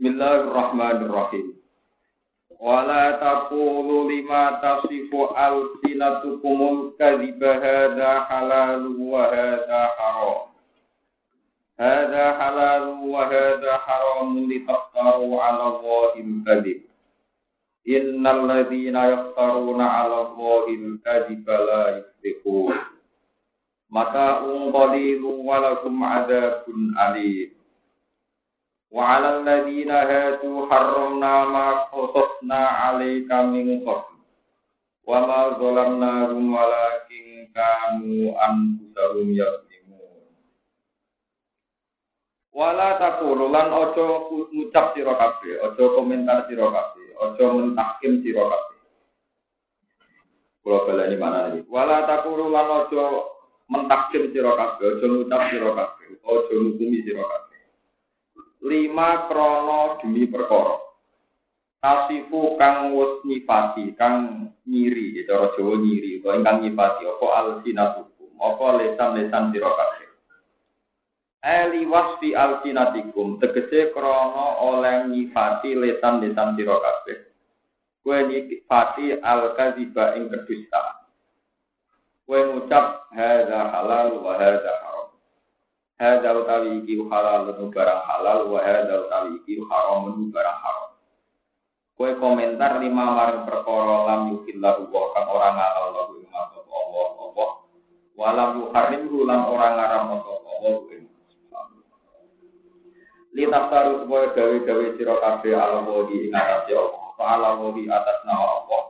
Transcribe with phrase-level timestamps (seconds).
[0.00, 1.60] Bismillahirrahmanirrahim.
[2.56, 10.56] Wala taqulu lima tasifu alsinatukumul kadhiba hadha halal wa hadha haram.
[11.76, 16.88] Hadha halal wa hadha haram litaftaru ala Allahil kadhib.
[17.84, 22.72] Innal ladzina yaftaruna ala Allahil kadhiba la yuflihun.
[23.92, 27.59] Maka qalilun wa lakum adzabun alim.
[28.90, 34.18] Wa 'alal ladzina hadu harramna ma qasasna 'alaika min qabl.
[35.06, 40.26] Wa ma zalamnahum walakin kanu anfusahum yazlimun.
[42.50, 44.06] Wala taqulu lan aja
[44.50, 48.78] ngucap sira kabeh, aja komentar sira kabeh, aja mentahkim sira kabeh.
[50.66, 51.62] Kula balani mana iki?
[51.70, 53.04] Wala taqulu lan aja
[53.70, 57.49] mentakdim sira kabeh, aja ngucap sira kabeh, aja ngukumi sira kabeh.
[58.60, 60.76] Lima krono demi perkara.
[61.80, 68.30] Kasifu kang wis nyifati, kang nyiri, ya cara Jawa nyiri, utawa ingkang nyifati apa alsinatukum,
[68.36, 70.08] apa lesan-lesan sira kabeh.
[71.40, 77.32] Eli wasfi alsinatikum, tegese krono oleh nyifati lesan-lesan sira kabeh.
[78.04, 81.00] Kue nyifati al-kadziba ing kedustaan.
[82.28, 84.99] Kue ngucap hadza halal wa hadza haram.
[86.00, 90.90] Hadza utawi iki halal barang halal wa hadza utawi iki haram barang haram.
[91.92, 97.50] Kue komentar lima maring perkara lam yukillahu wa kang ora ngalal lahu Allah Allah.
[98.16, 100.88] Walam yuharrim lan ora ngaram Allah
[103.30, 107.04] Li taftaru supaya gawe-gawe sira kabeh ala wadi ing atas Allah.
[107.20, 108.82] Ala wadi atas nama Allah.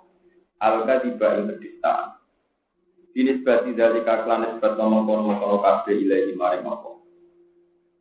[0.62, 2.16] Al-kadiba ing kedistaan.
[3.12, 6.89] Dinisbati dari kaklan nisbat ngomong-ngomong kabeh ilahi maring Allah.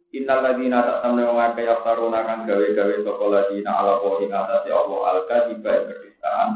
[0.10, 5.20] Innal ladina tak tamne wong akeh kang gawe-gawe sapa ladina ala wa ing Allah al
[5.30, 6.50] kadiba ing kedustaan.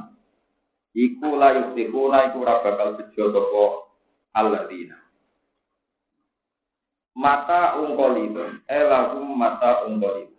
[0.98, 3.64] Iku la yustikuna iku ora bakal bejo sapa.
[7.14, 10.34] Mata ungkolidun, eh lagum mata ungkolidun.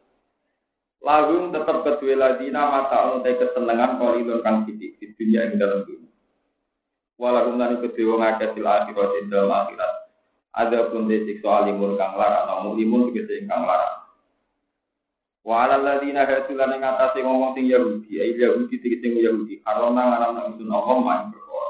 [0.99, 6.11] Lagum tetap kedua ladina mata untai kesenangan kolidun kang sidik di dunia ing dalam dunia.
[7.15, 10.04] Walakum lan kedua ngakeh sil akhirat dalam akhirat
[10.55, 14.07] ada pun di siksa alimun kang larang, namun limun tegese kang larang.
[15.43, 20.31] Wa ala ladina hasulan ing atase ngomong sing Yahudi, ai Yahudi tegese Yahudi, karena ngaram
[20.39, 21.69] nang sun Allah main perkara.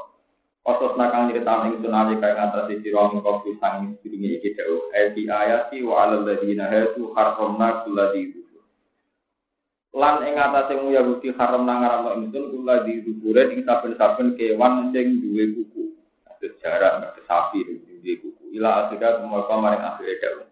[0.69, 4.93] Otos nakang nyeritaan ing sun ali kaya ngatasi sira ing kopi sang sedurunge iki dawuh.
[4.93, 8.45] Ayat ayati wa ala ladina hasu harramna kulladhi
[9.95, 15.23] lan ing atase Yahudi haram nang ngaram ingsun kula di dubure ing saben-saben kewan sing
[15.25, 15.95] duwe kuku.
[16.29, 20.47] Ada jarak, sapi, duwe kuku ila akhirnya mereka maring akhirnya daun.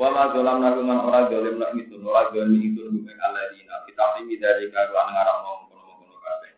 [0.00, 3.84] Wa ma zolam naruman ora zolim nak itu ora zolim itu bukan aladina.
[3.84, 6.52] Kita tinggi dari karuan ngarang ngomong kono kono kabeh.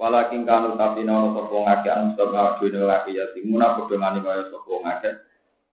[0.00, 4.18] Walakin kanu tapi nono sopo ngake anu sopo ngake dene laki ya timuna padha ngani
[4.24, 5.10] kaya sopo ngake.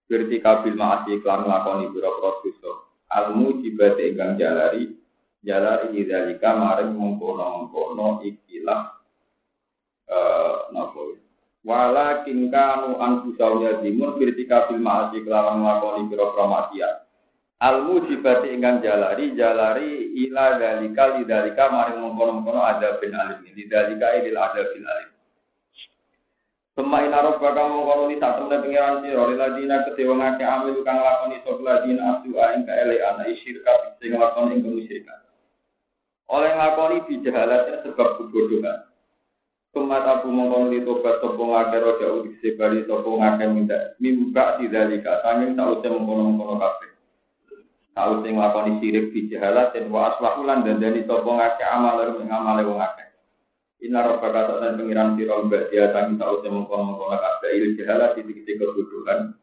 [0.09, 2.71] Berarti kabil maasi klan lakoni biro-biro dosa.
[3.15, 4.91] Almu jibate ingkang jalari
[5.39, 8.81] jalari idalika maring mengkono-mengkono ikilah
[10.09, 10.57] eh
[11.67, 16.95] Walakin kanu anfusahum yadimun birtika bil ma'asi kelawan nglakoni pira-pira maksiat.
[17.59, 23.43] Al mujibati ingkang jalari jalari ila dalika lidalika maring mengkono-mengkono ada bin alim.
[23.51, 25.11] Lidalika idil ada bin alim.
[26.79, 31.43] Sema ina robbaka mengkono li sak temne pengiran sira liladina kedewa ngake amil kang lakoni
[31.43, 35.19] sapa ladina abdu ing kaelean isyirka sing lakoni ing kemusyrikan.
[36.31, 38.88] Oleh nglakoni bijahalatnya sebab kebodohan.
[39.69, 45.21] Kema tabu mongkon li tobat sopo ngake roja udik sebari sopo ngake minta mimba tidalika
[45.21, 46.89] sanging sauce mengkono-mengkono kafe.
[47.93, 52.65] Sauce nglakoni sirik di jahalat dan wa aslahulan dan dani sopo ngake amal lalu mengamale
[52.65, 53.13] wong ngake.
[53.85, 58.25] Ina roba kata dan pengiran siro mbak dia sanging sauce mengkono-mengkono kafe il jahalat di
[58.25, 59.37] titik kebudukan.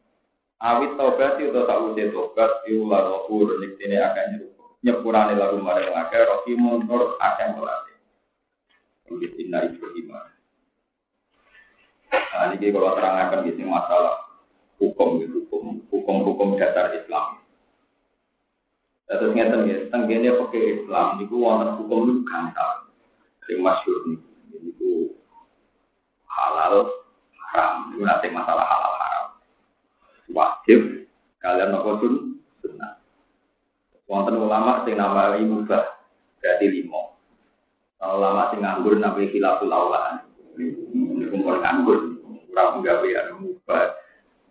[0.59, 4.43] Awit tobat itu sauce tobat iulah rohur niktine akan
[4.83, 7.86] nyepurane lagu marang ngake rohimun nur akan melatih.
[9.07, 10.07] Mungkin inna Ibrahim.
[12.11, 14.27] Nah, ini kalau terangkan sini masalah
[14.77, 17.41] hukum, hukum, hukum-hukum dasar Islam.
[19.07, 22.91] Terus ngeten ya, tenggene pakai Islam, itu wonten hukum itu gampang,
[23.47, 24.19] yang masyur nih,
[24.67, 25.15] itu
[26.27, 26.91] halal
[27.49, 29.27] haram, itu nanti masalah halal haram.
[30.27, 31.07] Wajib
[31.39, 32.99] kalian nopo sun sunnah.
[34.11, 35.87] Wonten ulama sing nama mubah,
[36.43, 37.16] berarti limo.
[37.97, 40.21] Lama sing nganggur nabi khilaful aula.
[40.57, 42.17] Ini nganggur,
[42.53, 43.97] gawe ya mubah.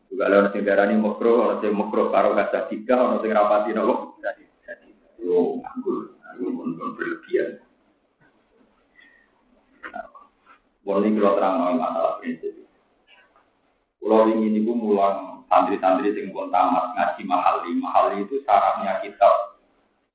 [0.07, 4.19] Juga lewat sing darani makro, orang sing makro karo kaca tiga, orang sing rapati nopo
[4.23, 4.45] jadi.
[5.23, 7.63] Yo nganggur, aku pun berlebihan.
[10.87, 12.55] Wong ini kalau terang masalah prinsip.
[13.99, 17.75] Kalau ingin ibu mulang santri-santri sing pun tamat ngaji mahali.
[17.75, 19.59] Mahali itu syaratnya kitab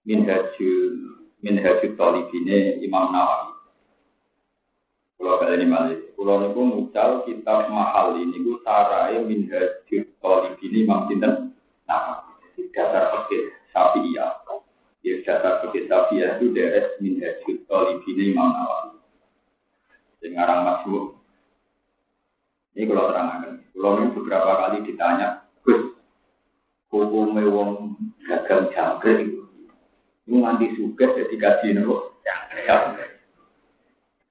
[0.07, 3.58] Minhajul Minhajul Talibine Imam Nawawi.
[5.18, 11.10] Kalau kalian ini malih, kalau niku mucal kitab mahal ini niku sarai Minhajul Talibine Imam
[11.10, 11.58] Sinten
[11.90, 12.62] Nawawi.
[12.72, 14.32] Dasar fikih Syafi'iyah.
[15.02, 19.02] Ya dasar fikih Syafi'iyah itu deres Minhajul Talibine Imam Nawawi.
[20.22, 21.18] Sing ngarang masuk.
[22.78, 23.66] Ini kalau terangkan.
[23.74, 25.98] Kalau ini beberapa kali ditanya, Gus,
[26.94, 27.98] hukumnya wong
[28.30, 29.41] gagal jangkrik
[30.39, 32.16] nanti suka jadi gaji nopo.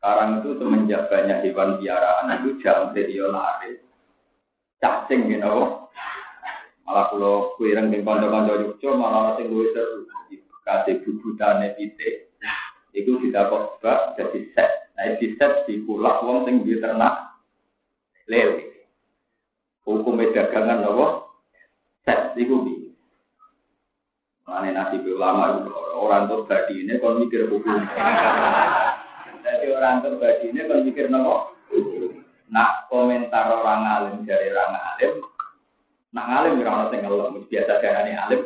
[0.01, 3.77] Sekarang itu semenjak banyak hewan piaraan itu jangkrik ya lari.
[4.81, 5.93] Cacing gitu nopo.
[6.89, 10.09] Malah kalau kuireng di kanca-kanca Yogyo malah sing luwih seru.
[10.65, 12.33] Kasih bubutane titik.
[12.97, 13.85] Itu tidak kok
[14.17, 14.71] jadi set.
[14.99, 17.39] Nah, di set di kulak wong sing di ternak
[18.27, 18.73] lele.
[19.87, 21.07] Hukum dagangan apa?
[22.03, 22.80] Set iku bi.
[24.51, 27.87] Mane nasi ulama itu orang tuh badi ini kon mikir hukum.
[29.47, 31.55] Jadi orang tuh badi ini kon mikir nopo?
[32.51, 35.23] Nak komentar orang alim dari orang alim,
[36.11, 38.43] nak alim ora ono sing ngelem, biasa darane alim.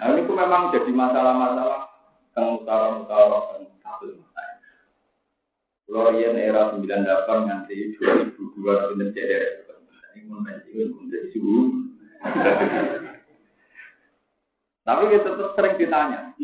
[0.00, 1.92] Nah, ini memang jadi masalah-masalah
[2.32, 4.16] yang utara-utara dan kabel
[5.84, 6.88] Kalau yang era 98
[7.44, 9.44] nanti 2002 pinter ceder.
[10.16, 11.84] Ini menjadi suhu.
[14.90, 16.34] Tapi kita tetap sering ditanya.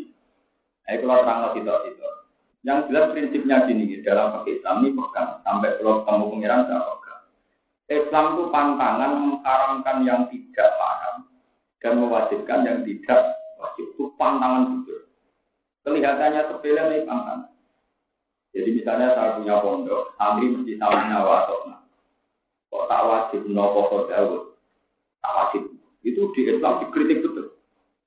[0.87, 2.09] Kalau terang lagi itu itu.
[2.63, 7.23] Yang jelas prinsipnya gini dalam pakai Islam ini pegang sampai kalau kamu pengiran saya pegang.
[7.91, 11.27] Islam itu pantangan mengharamkan yang tidak haram
[11.83, 13.87] dan mewajibkan yang tidak wajib.
[13.99, 15.11] Itu pantangan betul.
[15.83, 17.51] Kelihatannya sepele nih pantangan.
[18.55, 21.59] Jadi misalnya saya punya pondok, santri mesti tahu nyawa atau.
[22.73, 24.43] Kok tak wajib nopo kodawut,
[25.19, 25.63] tak wajib.
[26.07, 27.36] Itu di Islam dikritik betul.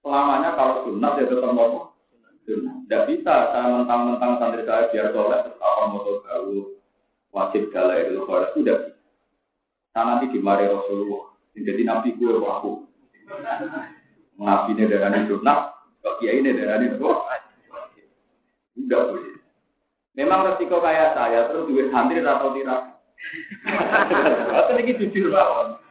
[0.10, 1.94] Selamanya kalau sunat ya tetap nopo.
[2.42, 6.82] Tidak bisa saya mentang-mentang santri saya biar tetap apa motor gaul
[7.30, 10.02] wajib galai itu kalau tidak bisa.
[10.02, 11.30] Nanti dimari Rasulullah.
[11.54, 12.90] Jadi nabi gue aku.
[14.42, 15.60] Nabi ini darah sunat,
[16.02, 16.98] kok kiai ini darah ini
[18.82, 19.38] Tidak boleh.
[20.18, 22.98] Memang resiko kayak saya terus duit santri atau tidak.
[24.58, 25.86] Atau ini jujur banget.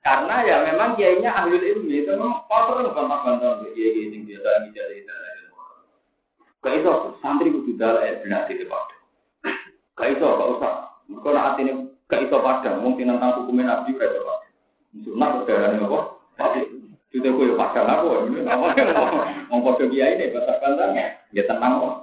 [0.00, 4.92] Karena ya memang kiainya ahli ilmu itu memang kotor gampang-gampang kiai kiai yang biasa bicara
[4.96, 5.14] itu.
[6.60, 8.80] Gak itu santri kudu dalam air benar di depan.
[10.00, 10.74] Gak itu gak usah.
[11.20, 11.72] Kalau nak ini
[12.08, 14.34] gak itu padang mungkin tentang hukumnya nabi udah coba.
[15.04, 16.00] Sunat udah ada apa?
[17.12, 18.06] Sudah kue padang aku.
[19.52, 20.96] Mau kode kiai ini bahasa kandang
[21.36, 21.94] ya tenang kok.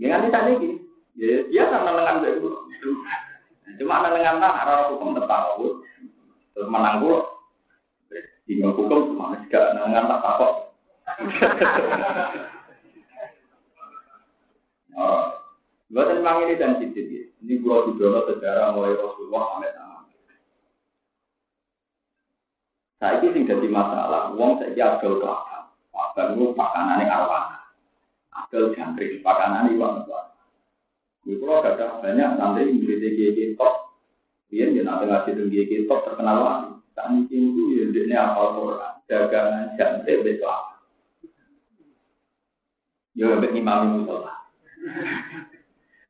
[0.00, 0.76] Ya nanti tadi gini,
[1.20, 2.48] ya biasa nenengan itu.
[3.78, 5.60] Cuma nenengan tak arah hukum tentang
[6.52, 7.18] terus menang gue.
[8.48, 10.46] Tinggal hukum cuma juga nenengan tak apa.
[14.92, 15.24] Oh,
[15.88, 17.22] buat memang ini dan ya.
[17.40, 20.04] Ini gua didono sejarah mulai Rasulullah sampai tangan.
[23.00, 25.72] Saya ini sing jadi masalah, uang saya agak kelakar.
[25.96, 27.62] Agak itu pakanan yang arwana
[28.32, 30.28] adol jangkrik pakanan iwan tuan.
[31.22, 32.36] Di pulau ada banyak
[32.82, 33.91] di GG top,
[34.52, 36.70] dia dia nanti ngasih tinggi GG top terkenal lagi.
[36.92, 40.60] Tak mungkin itu ya dia apal Quran, dagangan jangkrik besok.
[43.16, 44.32] Ya sampai imam musola.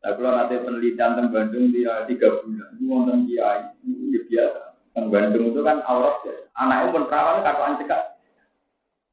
[0.03, 4.61] Nah kalau nanti penelitian tentang Bandung dia tiga bulan, itu nonton kiai, itu biasa.
[4.91, 6.35] Tentang Bandung itu kan aurat ya.
[6.59, 8.03] Anaknya pun perawan kata cekak.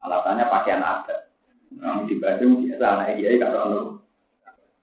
[0.02, 1.30] Alasannya pakaian adat.
[1.78, 3.82] Nah, di Bandung biasa anak kiai kalau anu.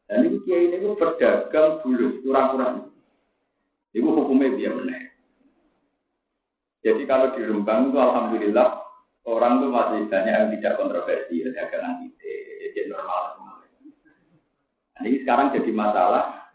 [0.06, 2.94] Dan ini kiai ini berdagang bulu kurang-kurang.
[3.96, 5.08] Itu hukumnya dia benar.
[6.84, 8.68] Jadi kalau di Rembang itu alhamdulillah
[9.24, 12.36] orang itu masih banyak yang tidak kontroversi ya dagangan ide,
[12.76, 13.54] jadi normal semua.
[14.96, 16.52] Nah, ini sekarang jadi masalah.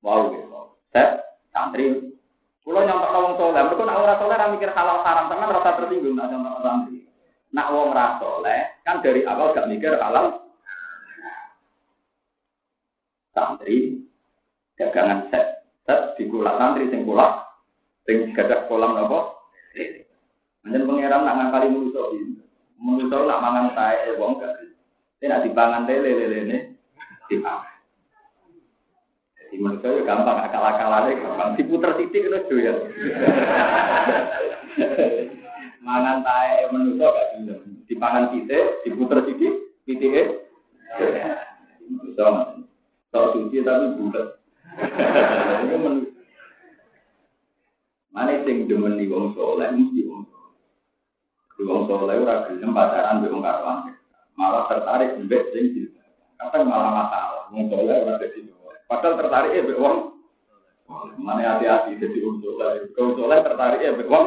[0.00, 0.48] Wow, gitu.
[0.90, 1.20] Saya
[1.52, 2.16] santri,
[2.64, 6.32] kalau nyontok orang soleh, mereka nak orang soleh mikir halal haram, teman rasa tersinggung nak
[6.32, 7.04] nyontok santri.
[7.52, 10.40] Nak wong soleh, kan dari awal gak mikir halal.
[13.36, 14.08] Santri
[14.80, 15.59] dagangan set,
[16.18, 17.46] di kulak santri sing kulak
[18.04, 19.38] sing gadah kolam nopo.
[20.60, 22.24] Menjen pangeran nak ngakali manusa iki.
[22.80, 24.52] Manusa nak mangan tae wong gak.
[25.20, 26.58] Nek dipangan lele ne
[27.28, 27.76] dipangan.
[29.38, 32.74] Jadi manusia ya gampang akal-akalane gampang diputer titik terus ya.
[35.86, 37.60] mangan tae menuso gak gelem.
[37.90, 40.46] Dipangan pite, diputer sithik, pitike.
[42.06, 42.54] Bisa
[43.10, 44.39] Tok suci tapi bulat.
[48.10, 50.58] Mana sing demeni wong soleh mesti wong soleh.
[51.62, 53.94] Wong soleh ora gelem pacaran mbek wong karuan.
[54.34, 56.10] Malah tertarik mbek sing jilbab.
[56.36, 57.44] Kadang malah masalah.
[57.54, 58.50] Wong soleh ora dadi
[58.90, 59.96] Padahal tertarik mbek wong
[61.22, 62.90] Mana hati-hati jadi wong soleh.
[62.98, 64.26] Wong soleh tertarik mbek wong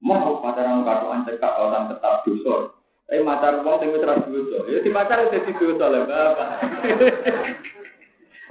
[0.00, 2.72] Mau pacaran karuan cekak orang tetap dusur.
[3.04, 4.58] Tapi macar wong sing wis ra dosa.
[4.70, 6.50] Ya di pacar dadi dosa lho, Bapak.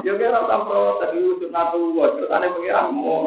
[0.04, 3.26] Yo kira ora protes iki sunatu wa, terus ane pengiran mon.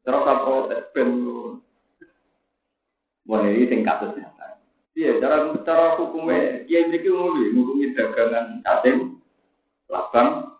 [0.00, 1.10] Terus ora protes ben.
[3.24, 4.16] Boleh iki sing kasus
[4.94, 9.18] Iya, cara cara hukumnya, kiai ini ngomong, ngomongin dagangan katem,
[9.90, 10.54] labang,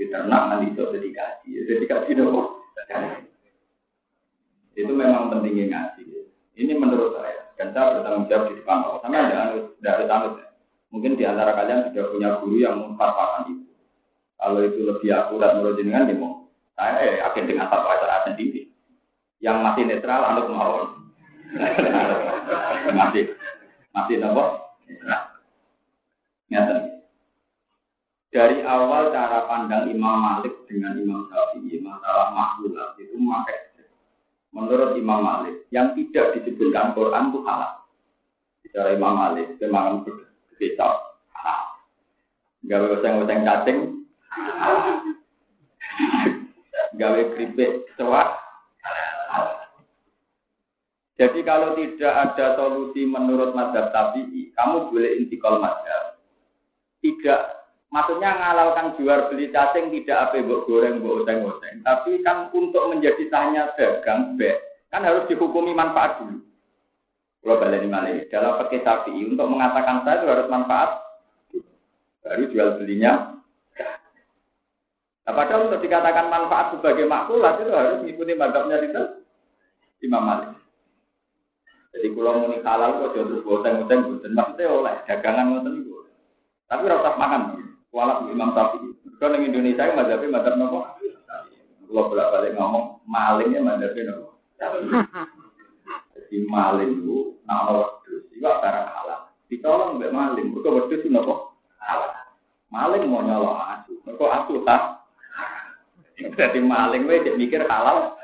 [0.00, 2.64] di ternak nanti itu jadi kaji, jadi kaji dong.
[4.72, 6.32] Itu memang pentingnya ngaji.
[6.56, 9.00] Ini menurut saya, dan saya bertanggung jawab di depan Allah.
[9.04, 9.20] Sama
[9.76, 10.32] tidak ada tanut.
[10.40, 10.51] Ya.
[10.92, 13.72] Mungkin di antara kalian sudah punya guru yang memfatwakan itu.
[14.36, 16.16] Kalau itu lebih akurat menurut jenengan, ya.
[16.72, 18.68] Saya ya yakin dengan fatwa saya sendiri.
[19.40, 20.88] Yang masih netral, anut mawon
[22.98, 23.36] masih
[23.92, 24.62] masih nopo
[28.32, 33.76] dari awal cara pandang Imam Malik dengan Imam Syafi'i masalah makhluk itu memakai
[34.56, 37.84] menurut Imam Malik yang tidak disebutkan Quran itu halal.
[38.64, 40.31] Bicara Imam Malik, memang berkecap
[40.78, 41.60] halal.
[42.62, 43.78] Gawe oseng-oseng cacing,
[46.94, 48.28] gawe keripik cewak,
[51.22, 56.18] jadi kalau tidak ada solusi menurut madhab tabi'i, kamu boleh intikal madhab.
[56.98, 57.40] Tidak,
[57.94, 61.86] maksudnya ngalalkan jual beli cacing tidak apa buat goreng, buat oseng-oseng.
[61.86, 64.50] Tapi kan untuk menjadi tanya dagang, be,
[64.90, 66.42] kan harus dihukumi manfaat dulu.
[67.42, 70.90] Kalau balik ini dalam pakai tabi'i untuk mengatakan saya itu harus manfaat,
[72.22, 73.34] baru jual belinya.
[75.22, 79.02] Nah, padahal untuk dikatakan manfaat sebagai makulat itu harus mengikuti madhabnya itu
[80.06, 80.50] Imam Malik.
[81.92, 85.94] Jadi kalau mau halal kok jodoh boteng boteng boteng maksudnya oleh dagangan ngoten itu.
[86.70, 87.42] Tapi rasa makan.
[87.92, 88.88] Walau Imam Syafi'i.
[89.20, 90.78] Kalau di Indonesia itu mazhabnya mazhab nopo.
[91.90, 94.30] Kalau bolak balik ngomong malingnya mazhabnya nopo.
[96.16, 96.92] Jadi maling
[97.52, 99.20] itu nama wedus itu barang halal.
[99.52, 100.46] Ditolong mbak maling.
[100.56, 102.10] Mereka wedus itu nopo halal.
[102.72, 103.92] Maling mau nyolong asu.
[104.08, 105.04] Mereka asu tak.
[106.16, 108.16] Jadi maling itu mikir halal.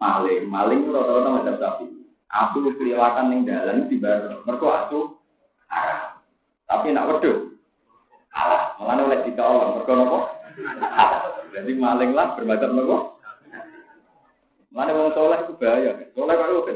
[0.00, 0.42] Maling.
[0.50, 1.86] Maling rata-rata macam sapi.
[2.30, 4.42] Aku kelihatan ning dalan di bar.
[4.46, 5.00] Mergo aku
[5.70, 6.18] arah.
[6.66, 7.54] Tapi nak wedhus.
[8.30, 9.78] Alah, malah oleh ditolong.
[9.78, 10.18] Mergo nopo?
[11.50, 13.09] Jadi maling lah bermacam nopo?
[14.70, 15.98] Mana wong soleh itu bahaya.
[16.14, 16.70] Soleh kok.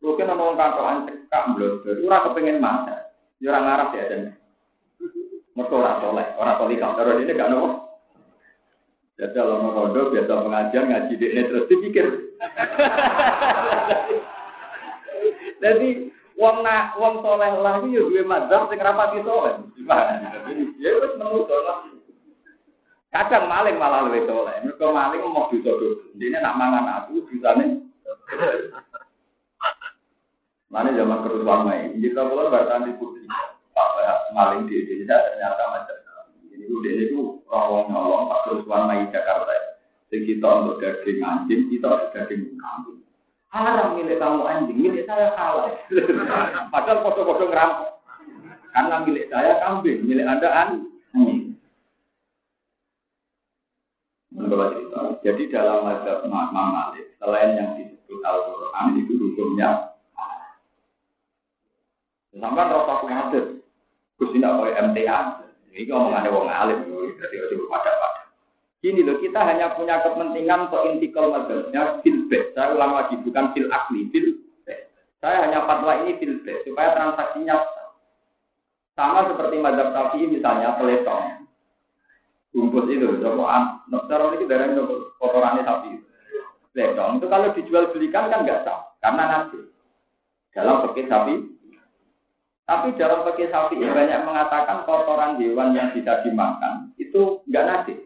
[0.00, 1.96] Lu kan ana wong kantokan cekak blodor.
[2.04, 3.12] Ora kepengin masak.
[3.40, 4.22] Ya ora ngarep ya jan.
[5.56, 7.68] Mergo ora soleh, ora soleh kalau ini gak nopo.
[9.20, 12.06] Jadi kalau mau rondo biasa pengajian ngaji di terus dipikir.
[15.60, 16.08] Jadi
[16.40, 19.60] wong nak wong soleh lah itu ya gue madzhab sing rapati soleh.
[19.76, 20.40] Gimana?
[20.80, 21.84] Ya wis menurut lah.
[23.10, 24.54] Kadang maling malah lebih soleh.
[24.62, 26.14] Mereka maling mau bisa dulu.
[26.14, 27.82] Ini nak mangan aku bisa nih.
[30.70, 31.98] Mana zaman kerusuhan main.
[31.98, 33.26] Jika kalau bertahan di putri,
[33.74, 35.96] Pak maling di Indonesia ternyata macam
[36.54, 39.50] itu dia itu rawong nyolong pak kerusuhan main Jakarta.
[40.10, 43.02] Jadi kita untuk daging anjing, kita untuk daging kambing.
[43.50, 45.74] Haram milik kamu anjing, milik saya halal.
[46.70, 47.90] Padahal foto-foto ngerampok.
[48.70, 50.86] Karena milik saya kambing, milik anda anjing.
[54.50, 55.00] Menurut cerita.
[55.22, 59.94] Jadi dalam mazhab Imam Malik, selain yang disebut Al-Quran itu hukumnya
[62.34, 63.44] Sampai rasa kuatir,
[64.18, 65.18] Gus tidak boleh MTA.
[65.70, 66.82] Ini omongannya wong alim,
[67.14, 68.22] jadi harus pada pada.
[68.82, 72.26] Gini loh, kita hanya punya kepentingan untuk intikal mazhabnya fil
[72.56, 74.40] Saya ulang lagi, bukan fil akli, fil
[75.22, 77.54] Saya hanya fatwa ini fil supaya transaksinya
[78.98, 81.39] sama seperti mazhab Syafi'i misalnya peletong.
[82.50, 84.74] Bungkus itu, coba cara ini dari
[85.22, 85.90] kotorannya sapi.
[86.70, 89.58] Peletong itu kalau dijual belikan kan nggak sah, karena nanti
[90.54, 91.34] dalam pakai sapi
[92.70, 97.98] tapi dalam pakai sapi banyak mengatakan kotoran hewan yang bisa dimakan itu enggak najis.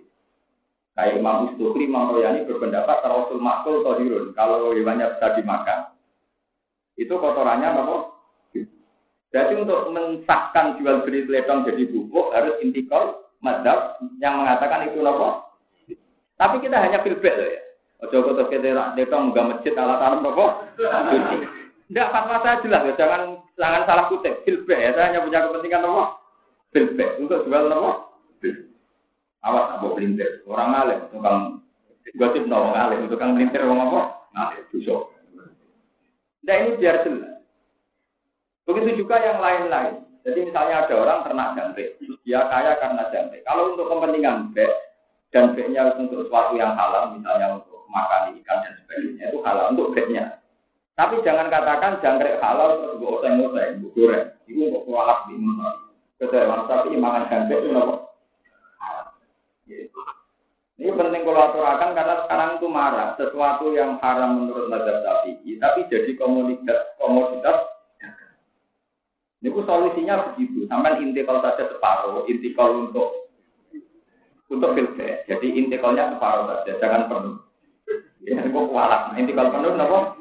[0.97, 4.31] Kayak Imam Ustukri, Imam Royani berpendapat Rasul Makul Tohirun.
[4.33, 5.93] Kalau hewannya bisa dimakan,
[6.97, 7.97] itu kotorannya apa?
[9.35, 15.53] Jadi untuk mensahkan jual beli teledong jadi bubuk harus intikal madhab yang mengatakan itu apa?
[16.41, 17.61] Tapi kita hanya filbek loh ya.
[18.05, 20.65] Ojo terus kita deka nggak masjid alat alam nopo.
[21.85, 23.23] Tidak fatwa saya jelas ya, jangan
[23.61, 24.41] jangan salah kutip.
[24.49, 26.05] Filbek ya, saya hanya punya kepentingan nopo.
[26.73, 28.17] Filbek untuk jual nopo.
[29.45, 30.41] Awas apa pelintir.
[30.49, 31.61] Orang alim, tukang
[32.17, 34.01] gosip nopo alim, tukang pelintir orang apa?
[34.35, 35.03] Ngalim, busuk.
[36.45, 37.41] Nah ini biar jelas.
[38.65, 40.05] Begitu juga yang lain-lain.
[40.25, 43.45] Jadi misalnya ada orang ternak jangkrik, dia kaya karena jangkrik.
[43.45, 44.73] Kalau untuk kepentingan bek
[45.37, 49.93] dan beknya untuk sesuatu yang halal, misalnya untuk makan ikan dan sebagainya itu halal untuk
[49.93, 50.41] beknya.
[50.97, 54.27] Tapi jangan katakan jangkrik halal terus gue oseng-oseng, gue goreng.
[54.49, 55.93] Itu untuk kualat di mana.
[56.17, 57.95] Keterangan tapi makan jangkrik itu apa?
[60.75, 65.87] Ini penting kalau aturakan karena sekarang itu marah sesuatu yang haram menurut mazhab Syafi'i, tapi
[65.87, 67.74] jadi komoditas komoditas
[69.45, 70.65] ini solusinya begitu.
[70.73, 73.29] Sampai intikal saja separuh, intikal untuk
[74.49, 75.21] untuk filter.
[75.29, 77.37] Jadi intikalnya separuh saja, jangan penuh.
[78.25, 79.13] Ya, ini kok kualat.
[79.21, 80.17] Intikal penuh, kenapa?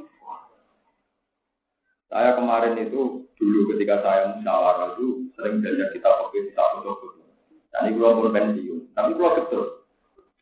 [2.11, 7.23] Saya kemarin itu dulu ketika saya musyawarah itu sering belajar kita pakai kita foto-foto.
[7.71, 9.63] Dan ini pun pensiun, tapi kalau betul,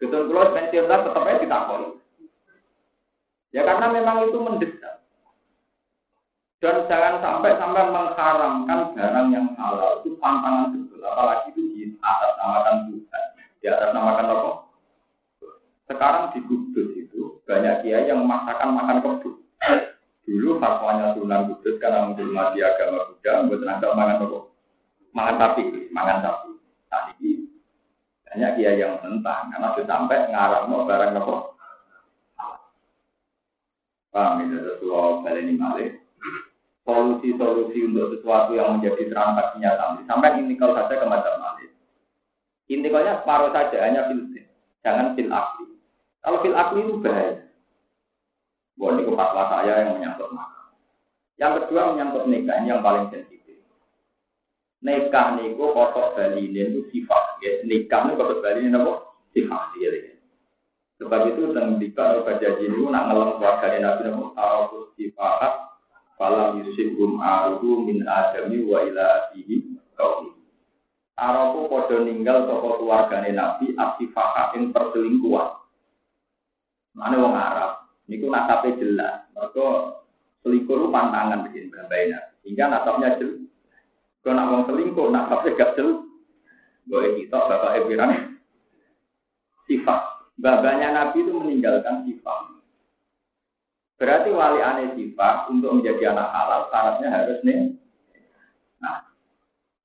[0.02, 1.58] betul kalau pensiun tetap aja kita
[3.52, 4.71] Ya karena memang itu mendesak.
[6.62, 12.38] Dan jangan sampai sampai mengharamkan barang yang halal itu pantangan betul, apalagi itu di atas
[12.38, 13.26] namakan Tuhan,
[13.58, 14.52] di atas namakan apa?
[15.90, 19.42] Sekarang di Kudus itu banyak kiai yang memaksakan makan kebun.
[20.22, 24.40] Dulu fatwanya Sunan Kudus karena menghormati agama Buddha, buat tenaga makan apa?
[25.18, 26.52] Makan sapi, makan sapi.
[26.94, 27.32] Nah ini
[28.30, 31.36] banyak kiai yang menentang karena sudah sampai ngarang barang apa?
[34.14, 36.01] Paham ini, Rasulullah Baleni Malik
[36.82, 41.72] solusi-solusi untuk sesuatu yang menjadi transaksinya sampai sampai intikal saja ke macam lain.
[42.72, 44.22] Intikalnya separuh saja hanya fil
[44.82, 45.66] jangan fil akli.
[46.26, 47.46] Kalau fil akli itu bahaya.
[48.80, 50.74] Boleh ini fatwa saya yang menyangkut maka.
[51.38, 53.62] Yang kedua menyangkut nikah ini yang paling sensitif.
[54.82, 57.38] Nikah niku kotok balinin itu sifat.
[57.46, 59.06] Ya, nikah niku kotok balinin apa?
[59.38, 59.78] Sifat.
[59.78, 60.18] Ya.
[60.98, 65.71] Sebab itu tentang nikah atau kajian ini nak ngelam keluarga Nabi Nabi Tarawus sifat
[66.22, 70.38] Falam yusibhum aruhu min adami wa ila abihi kaumi.
[71.18, 75.58] Arabu podo ninggal toko keluargane Nabi asifaka ing perselingkuhan.
[76.94, 79.26] Mana wong Arab, niku nasabe jelas.
[79.34, 79.66] Mereka
[80.46, 82.22] selingkuh pantangan bikin berbaina.
[82.46, 83.42] Hingga nasabnya jelas.
[84.22, 86.06] Kalau nak wong selingkuh, nasabnya gak jelas.
[86.86, 88.38] Boleh kita bapak Ebiran
[89.66, 90.02] sifat.
[90.38, 92.51] Babanya Nabi itu meninggalkan sifat.
[94.02, 97.78] Berarti wali aneh sifat untuk menjadi anak halal syaratnya harus nih.
[98.82, 99.06] Nah,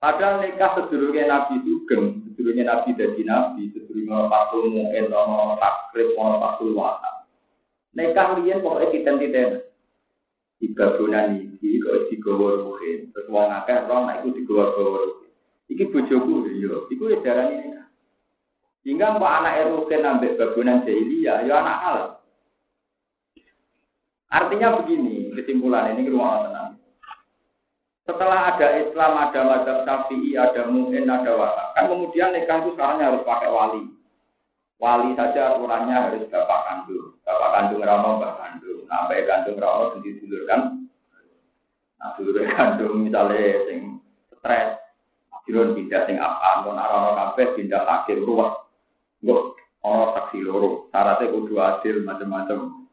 [0.00, 6.40] padahal nikah sedurungnya Nabi Sugeng, sedurungnya Nabi jadi Nabi, sedurungnya Fakul Mu'in, Rono Takrib, Rono
[6.40, 7.29] Fakul Wata.
[7.92, 9.48] Nikah lian pokoknya kita tidak
[10.64, 11.76] di babunan ini,
[12.09, 15.29] di gawar ruhin, terus wong akeh nah itu di gawar gawar ruhin.
[15.68, 17.76] Iki bojoku, yo, iku ya darah ini.
[18.88, 22.15] Hingga kok anak erukin ambek babunan jahiliyah, ya anak halal.
[24.37, 26.77] Artinya begini, kesimpulan ini rumah tenang.
[28.05, 31.72] Setelah ada Islam, ada mazhab Syafi'i, ada Mu'in, ada Wahab.
[31.72, 33.83] Kan kemudian nikah itu sekarang harus pakai wali.
[34.77, 37.16] Wali saja aturannya harus bapak kandung.
[37.25, 38.85] Bapak kandung ramo, bapak kandung.
[38.87, 40.61] Nah, bapak kandung ramo sendiri dulur kan.
[41.96, 44.05] Nah, dulur kandung misalnya sing
[44.37, 44.77] stres.
[45.46, 48.66] Jirun pindah sing apa, kon arano kabeh pindah akhir ruwet.
[49.22, 49.55] Nggo
[49.87, 52.90] ana taksi loro, syaratnya kudu adil macam-macam.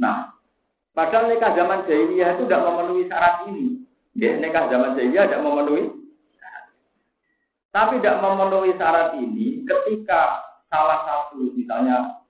[0.00, 0.32] Nah,
[0.92, 3.80] Padahal nikah zaman jahiliyah itu tidak memenuhi syarat ini.
[4.12, 5.84] Ya, nikah zaman jahiliyah tidak memenuhi
[7.72, 12.20] Tapi tidak memenuhi syarat ini ketika salah satu misalnya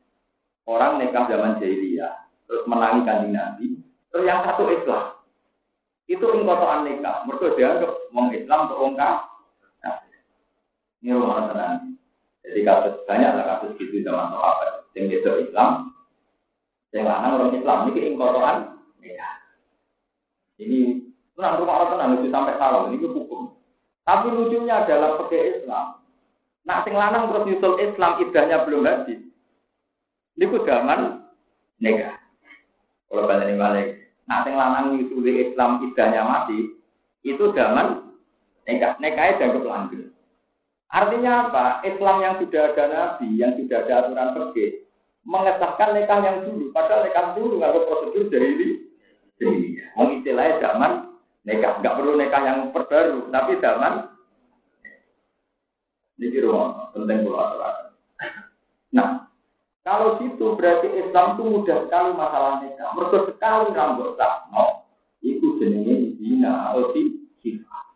[0.70, 3.80] orang nikah zaman jahiliyah terus menangi kanjeng Nabi,
[4.12, 5.18] terus yang satu Islam.
[6.06, 7.24] Itu ingkotoan nikah.
[7.24, 8.94] Mereka dianggap wong Islam untuk wong
[11.02, 11.98] Ini rumah tenang.
[12.46, 14.86] Jadi kasus banyak lah kasus gitu zaman sahabat.
[14.94, 15.90] Yang itu Islam,
[16.92, 18.56] yang lanang orang Islam ini ingkotoran
[19.00, 19.28] ya.
[20.60, 20.80] Ini
[21.32, 23.56] tenang rumah orang tenang itu sampai salah ini hukum.
[24.04, 26.02] Tapi lucunya adalah pakai Islam.
[26.62, 29.20] Nak sing lanang terus nyusul Islam idahnya belum habis.
[30.38, 31.26] Ini ku zaman
[31.82, 32.20] nikah.
[33.10, 33.88] Kalau balik balik,
[34.28, 36.76] nak sing lanang nyusul Islam idahnya mati,
[37.24, 38.14] itu zaman
[38.68, 38.94] nikah.
[39.00, 40.12] Nikahnya dianggap lanjut.
[40.92, 41.64] Artinya apa?
[41.88, 44.84] Islam yang sudah ada nabi, yang sudah ada aturan pergi,
[45.22, 46.74] mengesahkan nikah yang dulu.
[46.74, 48.68] Padahal nikah dulu nggak prosedur dari ini.
[49.98, 50.92] Mau istilahnya zaman
[51.42, 54.12] nikah, nggak perlu nikah yang perbaru, tapi zaman
[56.22, 57.58] ini rumah penting pulau
[58.92, 59.26] Nah,
[59.82, 62.94] Kalau gitu berarti Islam itu mudah sekali masalah nikah.
[62.94, 64.14] Mereka sekali rambut
[64.54, 64.86] no.
[65.18, 67.86] Itu jenisnya zina atau si sifat.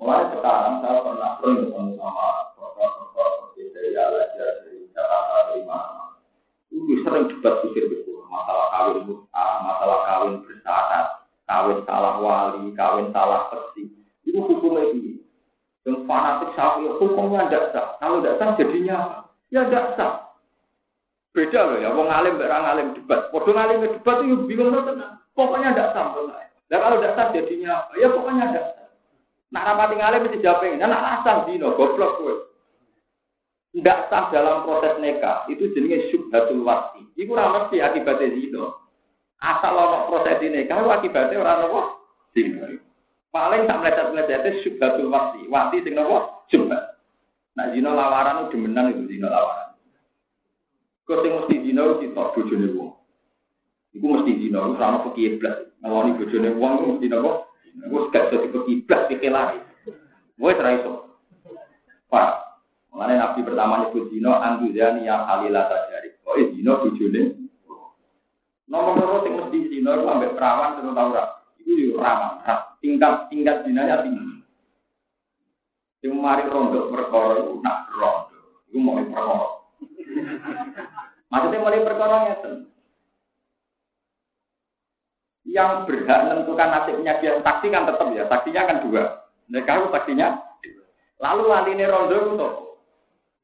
[0.00, 5.62] Mulai sekarang saya pernah ketemu sama profesor-profesor dari Al-Azhar, dari Jakarta, dari
[6.74, 8.26] Itu sering debat kusir betul.
[8.26, 9.22] Masalah kawin
[9.62, 11.06] masalah kawin bersyarat,
[11.46, 13.86] kawin salah wali, kawin salah persi.
[14.26, 15.22] Itu hukumnya ini.
[15.86, 17.94] Yang fanatik sapi, hukumnya tidak sah.
[18.02, 18.98] Kalau tidak sah jadinya
[19.54, 20.34] Ya tidak sah.
[21.30, 23.30] Beda loh ya, wong alim mbak alim debat.
[23.30, 25.22] Waduh ngalim debat itu bingung tenang.
[25.38, 26.10] Pokoknya tidak sah.
[26.66, 27.86] Dan kalau tidak sah jadinya?
[27.94, 28.84] Ya pokoknya tidak sah.
[29.54, 30.82] Nak rapati ngalim mesti jawabin.
[30.82, 32.34] Nah, nak asal dino, goblok gue.
[33.74, 37.02] Tidak sah dalam proses nikah itu jenisnya syubhatul wasi.
[37.18, 38.86] Iku ora mesti akibatnya zino.
[39.42, 41.80] Asal ono proses nikah itu akibatnya orang nopo
[42.30, 42.78] zino.
[43.34, 45.50] Paling tak meleset-meleset itu syubhatul wasi.
[45.50, 47.02] Wasi sing nopo syubhat.
[47.58, 49.74] Nah zino lawaran itu demenan itu zino lawaran.
[51.04, 52.94] Kau sing mesti dina mesti tok bojone wong.
[53.90, 55.74] Iku mesti dina ora ono pekiblat.
[55.82, 57.32] Ngeloni bojone wong iku mesti napa?
[57.90, 59.58] Wis gak iso dipekiblat dikelari.
[60.38, 61.18] Wis ra iso.
[62.06, 62.43] Pak,
[62.94, 66.14] Mengenai Nabi pertama nyebut dino anduzani yang halila tajari.
[66.30, 67.22] Oh, eh dino bojone.
[68.70, 71.24] Nomor loro sing mesti dino itu ambek perawan terus tau ora.
[71.58, 72.46] Iku yo rawan.
[72.78, 74.46] Tingkat tingkat dinanya tinggi.
[75.98, 78.38] Sing mari rondo perkara iku nak rondo.
[78.70, 79.36] Iku mau perkara.
[81.34, 82.16] Maksudnya mulai perkara
[85.50, 89.02] Yang berhak menentukan nasibnya dia saksi kan tetap ya, saksinya kan dua.
[89.50, 90.28] Mereka itu saksinya.
[91.18, 92.48] Lalu wali ini rondo itu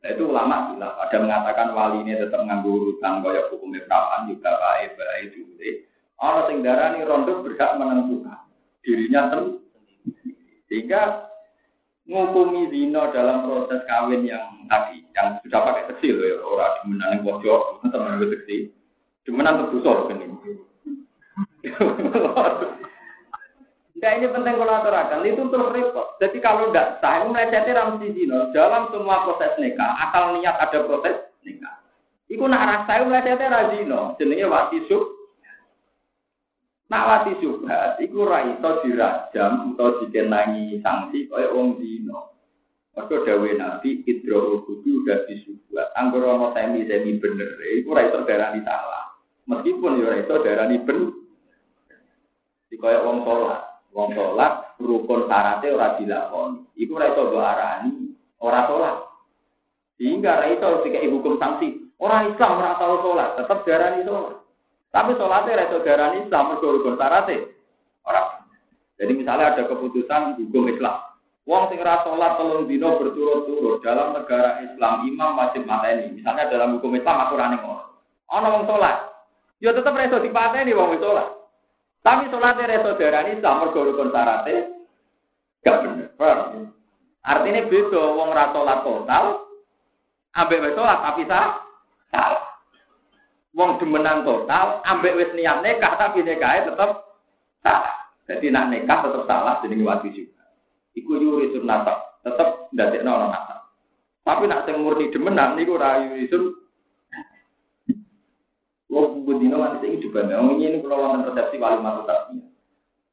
[0.01, 4.57] Nah itu ulama bilang, ada mengatakan wali ini tetap nganggur urutan kaya hukum perawan juga
[4.57, 5.71] baik baik juga.
[6.21, 8.49] Orang sing darani rondo berhak menentukan
[8.81, 9.61] dirinya sendiri.
[10.69, 11.29] Sehingga
[12.09, 17.25] ngukumi zina dalam proses kawin yang tadi, yang sudah pakai kecil ya, orang demenan yang
[17.25, 18.73] pojok, teman gue seksi,
[19.29, 20.37] demenan terbusor kan ini.
[24.01, 26.17] Nah ini penting kalau aturakan, itu terus repot.
[26.17, 31.29] Jadi kalau tidak sah, melecehnya ramsi zina dalam semua proses nikah, akal niat ada proses
[31.45, 31.85] nikah.
[32.33, 35.21] Iku nak rasa melecehnya razino, jenenge wati sub
[36.91, 42.35] Nak wati subhat, iku ra iso dirajam atau dikenangi sanksi kaya wong dino.
[42.99, 45.95] Mergo dawuh Nabi idro kudu udah disubat.
[45.95, 47.47] Angger ana semi-semi bener,
[47.79, 49.07] iku ra iso darani salah.
[49.47, 51.15] Meskipun ya ra iso darani ben.
[52.67, 56.59] Di kaya wong salat, wong salat rukun syaratnya ora dilakoni.
[56.79, 58.97] Iku ra iso arani ora salat.
[59.99, 61.91] Sehingga ra iso dikai hukum sanksi.
[62.01, 64.41] Orang Islam ora tau salat, tetep darani salat.
[64.91, 67.47] Tapi sholatnya reso darani Islam mergo rukun syaratnya.
[68.07, 68.27] Orang.
[69.01, 70.97] Jadi misalnya ada keputusan hukum Islam.
[71.49, 76.15] Wong sing ora salat telung dino berturut-turut dalam negara Islam imam wajib mateni.
[76.15, 77.63] Misalnya dalam hukum Islam aku ora ning
[78.31, 79.11] Ana wong salat.
[79.59, 81.40] Ya tetep reso dipateni wong wis salat.
[82.01, 84.73] Tapi sholatnya reso darani Islam mergo rukun syaratnya
[85.61, 86.09] gak bener.
[87.21, 89.25] Artinya beda wong ora salat total
[90.33, 91.61] ambek wis salat tapi salah
[93.53, 96.91] wong demenan total, ambek wis niat nikah tapi nikahnya tetep
[97.61, 97.95] salah.
[98.31, 100.41] Jadi nak nikah tetep salah jadi wati juga.
[100.95, 103.57] Iku yuri sunnata, tetep ndadekno ana nata.
[104.23, 106.31] Tapi nak sing murni demenan niku ora yuri.
[108.91, 112.43] Wong budino kan sing juga wong ini kula wonten resepsi wali matu tasmi.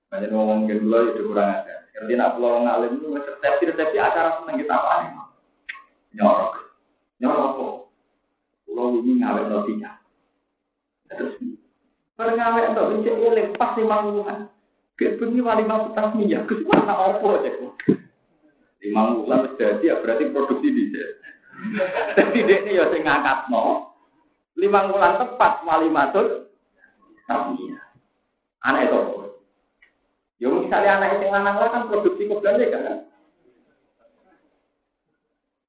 [0.09, 1.75] Banyak ngomong ke kula ya kurang ada.
[1.93, 5.11] Kerja nak kula wong alim itu resepsi-resepsi acara seneng kita apa nih?
[6.17, 6.53] Nyorok.
[7.21, 7.73] Nyorok kok.
[8.65, 9.91] Kula ini ngawet notinya.
[11.13, 11.37] Terus
[12.17, 14.39] perngawe itu bisa eling pas lima bulan.
[14.97, 17.53] Kebengi wali mau tasmiyah, ke mana opo cek.
[18.81, 20.83] Lima bulan terjadi ya berarti produksi di
[22.17, 23.96] Jadi dia ini ya saya ngangkat no.
[24.57, 26.49] Lima bulan tepat wali masuk
[27.29, 27.85] tasmiyah.
[28.65, 28.99] Anak itu.
[30.41, 32.97] Ya misalnya anak itu lanang kan produksi kebelanja kan.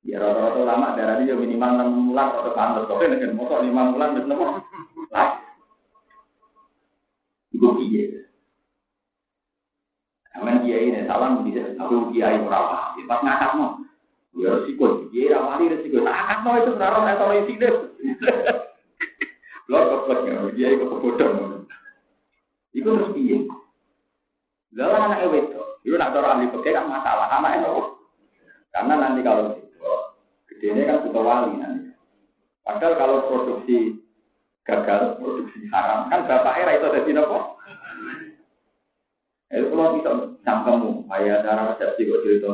[0.09, 2.89] Ya rata-rata lama darah dia minimal enam bulan atau pantas.
[2.89, 4.41] Oke, dengan motor lima bulan, betul
[5.13, 5.37] lah.
[7.53, 8.25] Ibu kiai.
[10.41, 12.97] Aman kiai ini salam bisa aku kiai merawat.
[13.05, 13.85] Pas ngangkat mau.
[14.33, 16.01] Ya resiko kiai rawani resiko.
[16.01, 17.75] Ngangkat mau itu merawat atau isi deh.
[19.69, 21.69] Lo keplek ya kiai kebodohan.
[22.73, 23.45] Iku harus kiai.
[24.73, 27.29] Lalu anak itu, itu nak dorong ahli pekerja kan masalah.
[27.41, 27.73] Anak itu,
[28.73, 29.57] karena nanti kalau
[30.49, 31.89] gede ini kan butuh wali nanti.
[32.65, 33.97] Padahal kalau produksi
[34.69, 37.57] gagal produksi haram kan bapak era itu jadi nopo
[39.49, 40.11] itu kalau bisa
[40.45, 42.53] sangkamu ayah cara resepsi kok cerita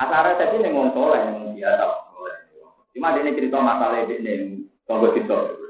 [0.00, 1.84] acara resepsi nih ngomong soleh yang biasa
[2.96, 5.65] cuma dia cerita masalah ini Tunggu kita.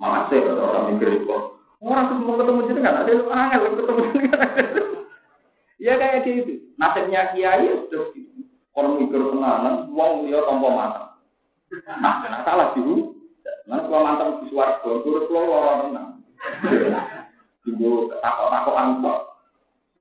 [0.00, 1.36] Kalau orang mikir itu.
[1.84, 4.48] Orang ketemu ketemu jenengan, ada lu angel ketemu jenengan.
[5.76, 6.52] Ya kayak gitu.
[6.80, 8.40] Nasibnya kiai ya sudah gitu.
[8.74, 11.02] Orang mikir tenanan, uang dia tanpa mata.
[12.00, 12.82] Nah, nah salah sih.
[13.64, 16.08] Nah, kalau mantan di suarga, turut keluar orang tenang.
[17.64, 19.20] Tunggu takut-takutan kok.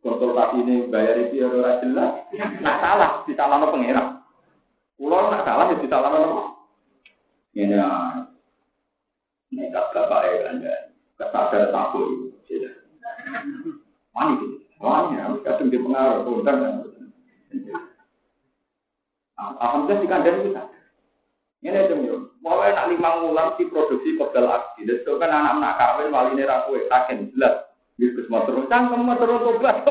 [0.04, 2.28] Konsultasi ini bayar itu ya ora jelas.
[2.60, 4.20] Nah salah, disalahno pengira.
[5.00, 6.44] Pulau nak salah ya disalahno apa?
[7.56, 7.88] Ini ya.
[9.54, 10.76] Nekat bapak ya kan ya.
[11.22, 12.34] Kesadar takut.
[14.14, 14.56] Mani gitu.
[14.82, 16.58] Mani ya, kadang di pengaruh, konten.
[19.38, 20.64] Alhamdulillah di kandang bisa.
[21.64, 22.36] Ini aja yo.
[22.44, 24.84] Mau nak lima ulang si produksi pegel aksi.
[24.84, 27.72] Itu kan anak-anak kawin wali ini rakue kaken jelas.
[27.96, 29.80] Gus motor cangkem motor tobat.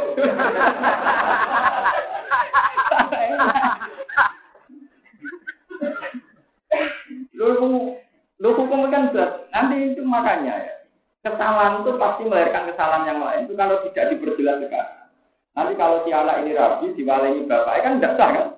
[7.33, 7.97] Lu
[8.43, 9.15] lu hukum kan.
[9.55, 10.75] Nanti itu makanya ya.
[11.23, 13.47] Kesalahan itu pasti melahirkan kesalahan yang lain.
[13.47, 15.07] Itu kalau tidak diperjelas sekarang.
[15.55, 18.49] Nanti kalau si anak ini rabi, diwalehi bapak, kan tidak sah kan?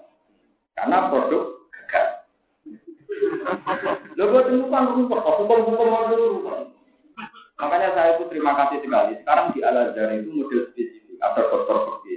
[0.72, 2.06] Karena produk gagal.
[4.16, 6.72] Lo buat itu kan hukum-hukum hukum
[7.54, 9.14] Makanya saya itu terima kasih sekali.
[9.22, 11.16] Sekarang di Al itu model spesifik.
[11.22, 12.14] Ada dokter pergi.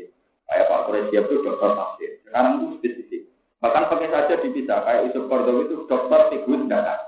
[0.47, 2.11] Kayak Pak Koresia itu dokter tafsir.
[2.25, 3.21] Sekarang itu spesifik.
[3.61, 4.79] Bahkan pakai saja dipisah.
[4.81, 7.06] Kayak Yusuf Kordowi itu dokter tigun data.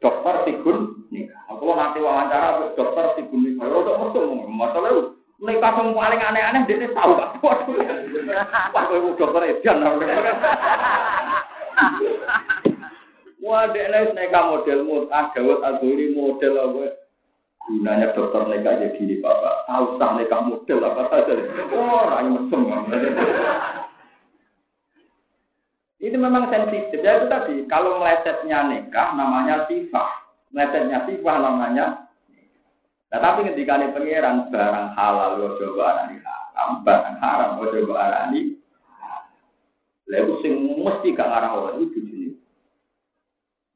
[0.00, 1.40] Dokter tigun nikah.
[1.48, 3.64] Aku nanti wawancara dokter tigun nikah.
[3.68, 4.92] Kalau udah masuk, masalah.
[5.36, 7.36] Nikah yang paling aneh-aneh, dia tahu gak?
[7.44, 7.60] Wah,
[8.88, 9.84] itu dokter Edian.
[13.44, 17.06] Wah, dia nikah model mutah, Dawud Aduri model apa
[17.66, 21.34] gunanya dokter nikah jadi ini bapak tahu sah nikah model apa saja
[21.74, 22.62] oh orang mesum
[26.02, 30.08] ini memang sensitif ya itu tadi kalau melesetnya nikah namanya sifat
[30.52, 32.06] melesetnya sifat namanya
[33.12, 37.94] nah tapi ketika ini pangeran barang halal lo coba arani haram barang haram lo coba
[37.96, 38.40] arani
[40.06, 42.28] lalu sing mesti gak ngarang orang itu jadi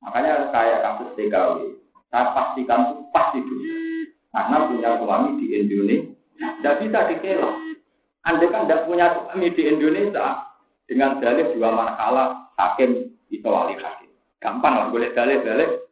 [0.03, 1.81] makanya kayak kasus TKW
[2.11, 3.79] saya pastikan itu pasti dunia.
[4.35, 6.11] Karena punya suami di Indonesia.
[6.59, 7.51] Tidak bisa dikira.
[8.27, 10.50] Anda kan tidak punya suami di Indonesia.
[10.91, 14.11] Dengan dalih dua manakala hakim itu wali hakim.
[14.43, 15.87] Gampang lah, boleh dalih-dalih.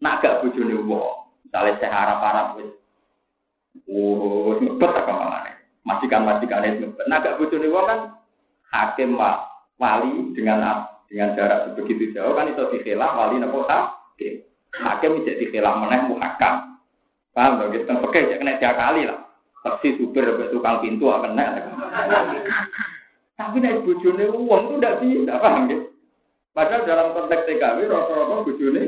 [0.00, 1.36] Nak gak bujuni wong.
[1.44, 2.56] Misalnya saya harap-harap.
[3.92, 5.52] Oh, ngebet apa
[5.84, 7.06] Majikan-majikan itu ngebet.
[7.12, 8.16] Nak gak bujuni kan
[8.72, 9.20] hakim
[9.76, 14.40] wali dengan dengan jarak sebegitu jauh kan itu dikhilah wali nopo hakim.
[14.72, 16.80] Hakim bisa dikhilah meneh muhakam.
[17.36, 17.76] Paham dong?
[17.76, 19.28] Kita pakai kena tiap kali lah.
[19.60, 21.68] Taksi supir tukang pintu akan kena.
[23.36, 25.78] Tapi naik bujune uang itu tidak bisa, paham ya?
[26.52, 28.82] Padahal dalam konteks TKW rata-rata bujune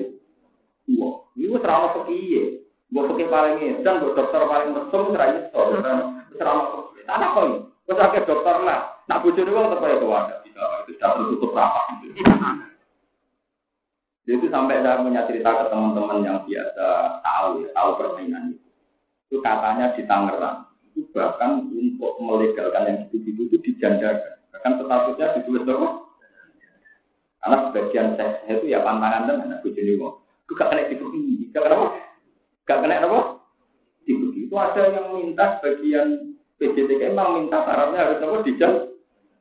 [0.92, 1.16] uang.
[1.34, 2.60] Ini serama pekiye.
[2.92, 5.62] Gue pakai paling dan gue dokter paling mesum serai itu.
[6.36, 7.02] Serama pekiye.
[7.08, 7.58] Tanah kok ini?
[7.88, 8.80] Gue sakit dokter lah.
[9.08, 10.36] Nak bujune uang tetap ada.
[10.44, 11.86] Bisa, itu sudah tertutup rapat.
[14.24, 16.86] Itu sampai saya punya cerita ke teman-teman yang biasa
[17.20, 18.68] tahu ya, tahu permainan itu.
[19.28, 20.64] Itu katanya di Tangerang,
[21.14, 24.34] bahkan untuk melegalkan yang gitu-gitu itu dijanjakan.
[24.50, 25.88] Bahkan statusnya ditulis apa?
[27.38, 30.18] Karena sebagian seks itu ya pantangan dan anak bujuni wong.
[30.44, 31.88] Itu gak kena dibuki, gak kena apa?
[32.66, 33.20] Gak kena apa?
[34.04, 34.50] Dibuki.
[34.50, 38.36] Itu ada yang minta sebagian PJTK emang minta syaratnya harus apa?
[38.42, 38.72] Dijan,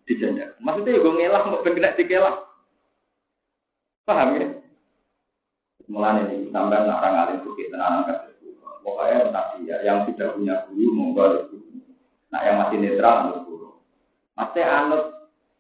[0.05, 0.62] dijanjakan.
[0.62, 2.36] Maksudnya ya gue ngelah, mau kena dikelah.
[4.03, 4.47] Paham ya?
[5.88, 8.33] Mulai ini sampai orang alim bukit tenanan kasih
[8.83, 11.53] Pokoknya tadi ya, yang sudah punya guru itu.
[12.34, 13.69] Nah yang masih netral anut guru.
[14.34, 15.04] Masih anut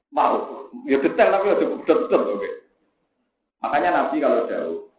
[0.09, 2.49] mau, ya detail tapi ya cukup betul oke.
[3.61, 4.89] Makanya Nabi kalau jauh,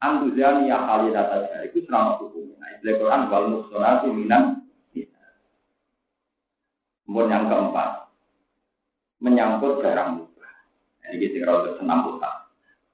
[0.00, 2.56] Anduzani ya kali data saya itu selama hukum.
[2.56, 4.44] Nah istilah Quran wal muksonati minang.
[7.04, 8.06] Kemudian yang keempat,
[9.18, 10.52] menyangkut barang mubah.
[11.10, 12.06] Ini kita kalau senam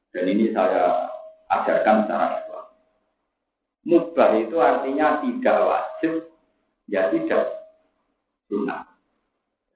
[0.08, 1.12] Dan ini saya
[1.52, 2.66] ajarkan secara Islam.
[3.84, 6.12] Mubah itu artinya tidak wajib,
[6.88, 7.65] ya tidak
[8.48, 8.86] sunnah.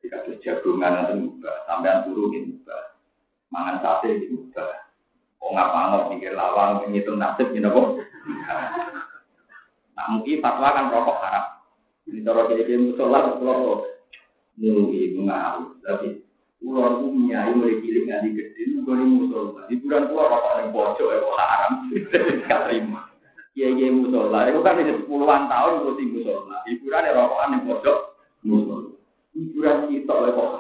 [0.01, 2.83] Jika ada jagungan itu mubah, sampean turu ini mubah,
[3.53, 4.71] mangan sate ini mubah.
[5.41, 7.81] Oh nggak mau mikir lawang, menghitung nasib, ini apa?
[9.97, 11.45] Nah mungkin fatwa kan rokok haram.
[12.09, 13.87] Ini cara kira-kira musola, kalau
[14.61, 16.25] mungkin mengaruh, tapi
[16.61, 19.65] Pulau punya ini mulai cilik nggak gede, gue nih musola.
[19.73, 21.73] Hiburan pulau rokok yang pojok ya kok haram,
[22.45, 23.01] gak terima.
[23.57, 26.61] Iya iya musola, itu kan ini puluhan tahun terus di musola.
[26.69, 27.99] Hiburan ya rokokan yang pojok.
[28.41, 30.51] Hiburan kita ya kok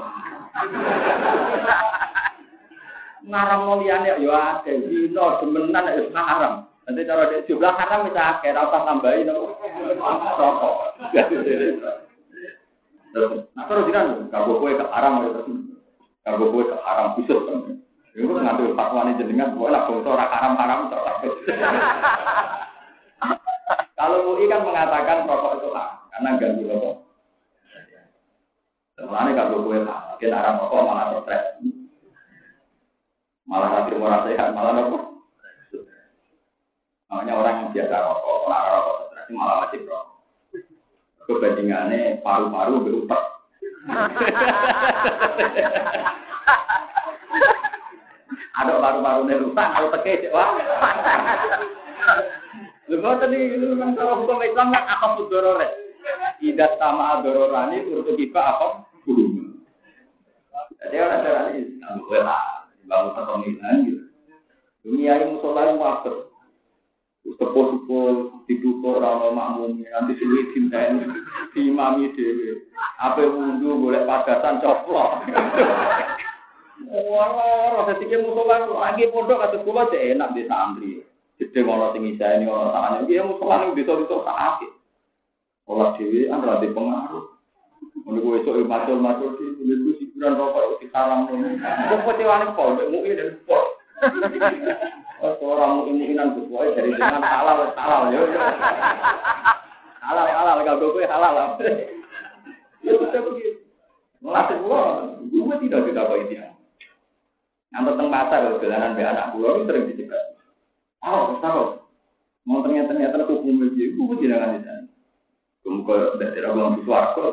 [3.30, 6.54] ngarang muliane yo akeh dino demenan haram.
[6.88, 9.30] Nanti cara jumlah haram ora usah tambahin.
[13.54, 13.86] Nah terus
[17.14, 17.78] khusus kan.
[18.20, 20.90] Ngambil fatwa ini jenengan lah haram-haram
[23.94, 27.09] Kalau MUI kan mengatakan rokok itu haram karena ganggu rokok.
[29.00, 31.44] Sebenarnya kalau gue mungkin arah rokok malah stres.
[33.48, 35.24] Malah nanti murah sehat, malah rokok.
[37.08, 40.20] Makanya orang yang biasa rokok, malah rokok stres malah wajib rokok.
[41.24, 43.22] Kebandingannya paru-paru berutak.
[48.60, 50.60] Ada paru-paru rusak, kalau teke wah.
[52.92, 55.68] Lu tadi itu kan kalau hukum Islam kan apa pudorore?
[56.36, 58.89] Tidak sama adororani untuk tiba apa?
[60.80, 64.04] Jadi orang cara ini, nggak boleh lah, bangun satu gitu.
[64.80, 66.32] Dunia ini musola yang waktu.
[67.20, 71.04] Sepuh-sepuh dibuka orang makmum nanti sulit cinta ini
[71.52, 72.64] di mami dewi.
[72.96, 75.28] Apa wudhu boleh padasan coplok.
[76.90, 80.92] Rasa tiga musola lagi pondok atau sekolah cek enak di santri.
[81.40, 84.70] Jadi tinggi saya ini orang tangannya, dia musola ini bisa bisa sakit.
[85.68, 87.39] Olah dewi kan rada pengaruh.
[88.10, 91.56] Gue esok macul macul di, gue hiburan rokok di salam nih.
[91.62, 93.64] Gue kecewa nih pol, gue mui dan pol.
[95.40, 98.26] Orang mui muinan gue dari dengan halal halal yo.
[100.02, 101.48] Halal halal kalau gue halal lah.
[102.82, 103.62] Ya udah begitu.
[104.20, 104.82] Melatih gue,
[105.32, 106.36] gue tidak tidak apa ini.
[107.70, 110.24] Yang tentang pasar, jalanan be anak itu sering dicegah.
[111.06, 111.86] Oh, tahu.
[112.44, 114.79] Mau ternyata ternyata hukum begitu, gue tidak akan
[115.60, 117.24] Kemudian suarga,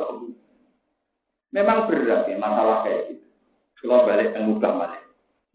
[1.55, 3.27] Memang berat ya masalah kayak gitu.
[3.87, 5.03] Kalau balik ke mubah balik.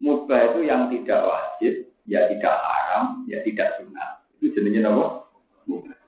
[0.01, 1.75] Mubah itu yang tidak wajib,
[2.09, 4.25] ya tidak haram, ya tidak sunat.
[4.41, 5.29] Itu jenisnya apa?
[5.69, 5.99] Mubah.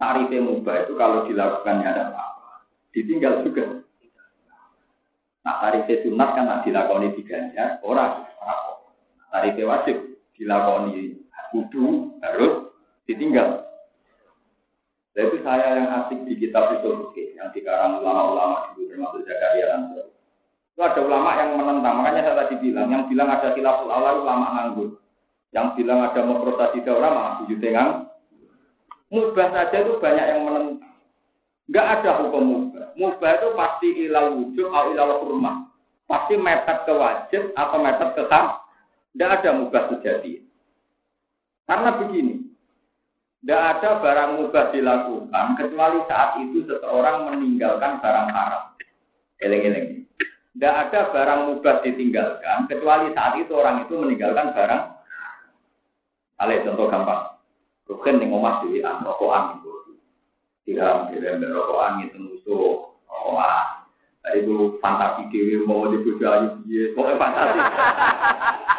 [0.00, 2.66] Tarifnya mubah itu kalau dilakukannya ada apa-apa.
[2.96, 3.84] Ditinggal juga.
[5.44, 8.24] Nah tarifnya sunat kan dilakoni diganjar, orang
[9.28, 9.96] Tarifnya wajib
[10.40, 11.20] dilakoni
[11.52, 12.72] kudu harus
[13.04, 13.65] ditinggal.
[15.16, 20.12] Itu saya yang asik di kitab itu yang dikarang ulama-ulama itu termasuk Zakaria Ansor.
[20.76, 24.46] Itu ada ulama yang menentang, makanya saya tadi bilang, yang bilang ada khilaful awal ulama
[24.52, 25.00] nganggur.
[25.56, 28.12] Yang bilang ada memprosesi ulama malah tujuh tengang.
[29.08, 30.94] Mubah saja itu banyak yang menentang.
[31.66, 32.86] Enggak ada hukum mubah.
[32.94, 35.52] Mubah itu pasti ilal wujud atau ilal kurma.
[36.04, 38.60] Pasti mepet ke wajib atau mepet ke sah.
[39.16, 40.44] Enggak ada mubah sejati.
[41.66, 42.45] Karena begini,
[43.44, 48.74] tidak ada barang mubah dilakukan kecuali saat itu seseorang meninggalkan barang haram.
[49.38, 50.08] Eleng-eleng.
[50.56, 54.82] Tidak ada barang mubah ditinggalkan kecuali saat itu orang itu meninggalkan barang.
[56.40, 57.38] Ale contoh gampang.
[57.86, 59.72] Rukin yang ngomong di rokokan itu.
[60.66, 62.98] Tiram, tiram, rokokan itu musuh.
[63.04, 63.66] Rokokan.
[64.34, 66.18] Itu fantasi dewi mau dibujuk
[66.66, 66.90] dia.
[66.98, 67.58] Pokoknya fantasi.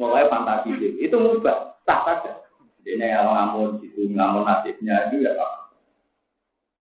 [0.00, 1.04] Pokoknya fantasi dewi.
[1.04, 2.40] Itu mubah sah saja.
[2.88, 5.76] Ini yang ngamun itu ngamun nasibnya itu ya Pak.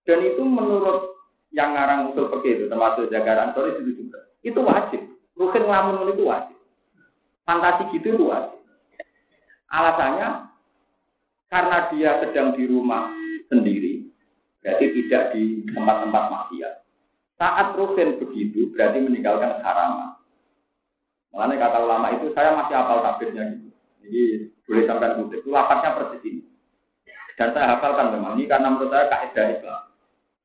[0.08, 1.20] Dan itu menurut
[1.52, 4.24] yang ngarang usul pergi itu termasuk jagaran sore itu juga.
[4.40, 5.04] Itu wajib.
[5.36, 6.56] Rukin ngamun itu wajib.
[7.44, 8.56] Fantasi gitu itu wajib.
[9.68, 10.48] Alasannya
[11.52, 13.12] karena dia sedang di rumah
[13.50, 14.06] sendiri,
[14.62, 16.74] berarti tidak di tempat-tempat maksiat.
[17.42, 20.19] Saat rukin begitu, berarti meninggalkan haram.
[21.34, 23.70] Makanya kata ulama itu saya masih hafal tabirnya gitu.
[24.02, 24.22] Jadi
[24.66, 25.40] boleh sampai kutip.
[25.46, 26.42] Itu lapasnya persis ini.
[27.38, 29.82] Dan saya hafalkan memang ini karena menurut saya kaidah Islam.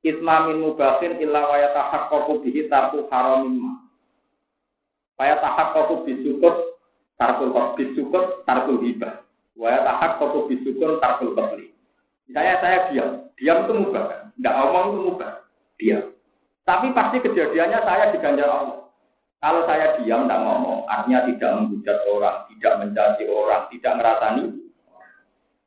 [0.04, 3.72] Isma min mubahin illa wa yatahaqqaqu bihi tarku haramin ma.
[5.16, 6.78] Wa yatahaqqaqu bisukut
[7.16, 9.24] tarkul bisukut tarkul hibah.
[9.56, 11.72] Wa yatahaqqaqu bisukut tarkul qatli.
[12.28, 14.32] Misalnya saya diam, diam itu mubah?
[14.40, 15.32] Enggak ngomong itu mubah,
[15.76, 16.04] diam.
[16.64, 18.83] Tapi pasti kejadiannya saya diganjar Allah.
[19.44, 24.44] Kalau saya diam tidak ngomong, artinya tidak menghujat orang, tidak mencaci orang, tidak ngerasani.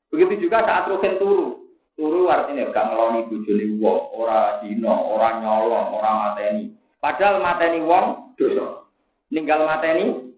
[0.09, 1.61] Begitu juga saat rugen turu.
[1.93, 6.73] Turu artinya gak ngeloni bujuni wong, ora dino, ora nyolong, ora mateni.
[6.97, 8.89] Padahal mateni wong dosa.
[9.29, 10.33] Ninggal mateni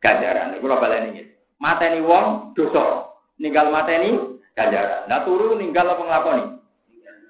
[0.00, 0.56] ganjaran.
[0.56, 1.24] Iku ora baleni iki.
[1.60, 3.12] Mateni wong dosa.
[3.36, 4.16] Ninggal mateni
[4.56, 5.12] ganjaran.
[5.12, 6.44] Nah turu ninggal apa nglakoni?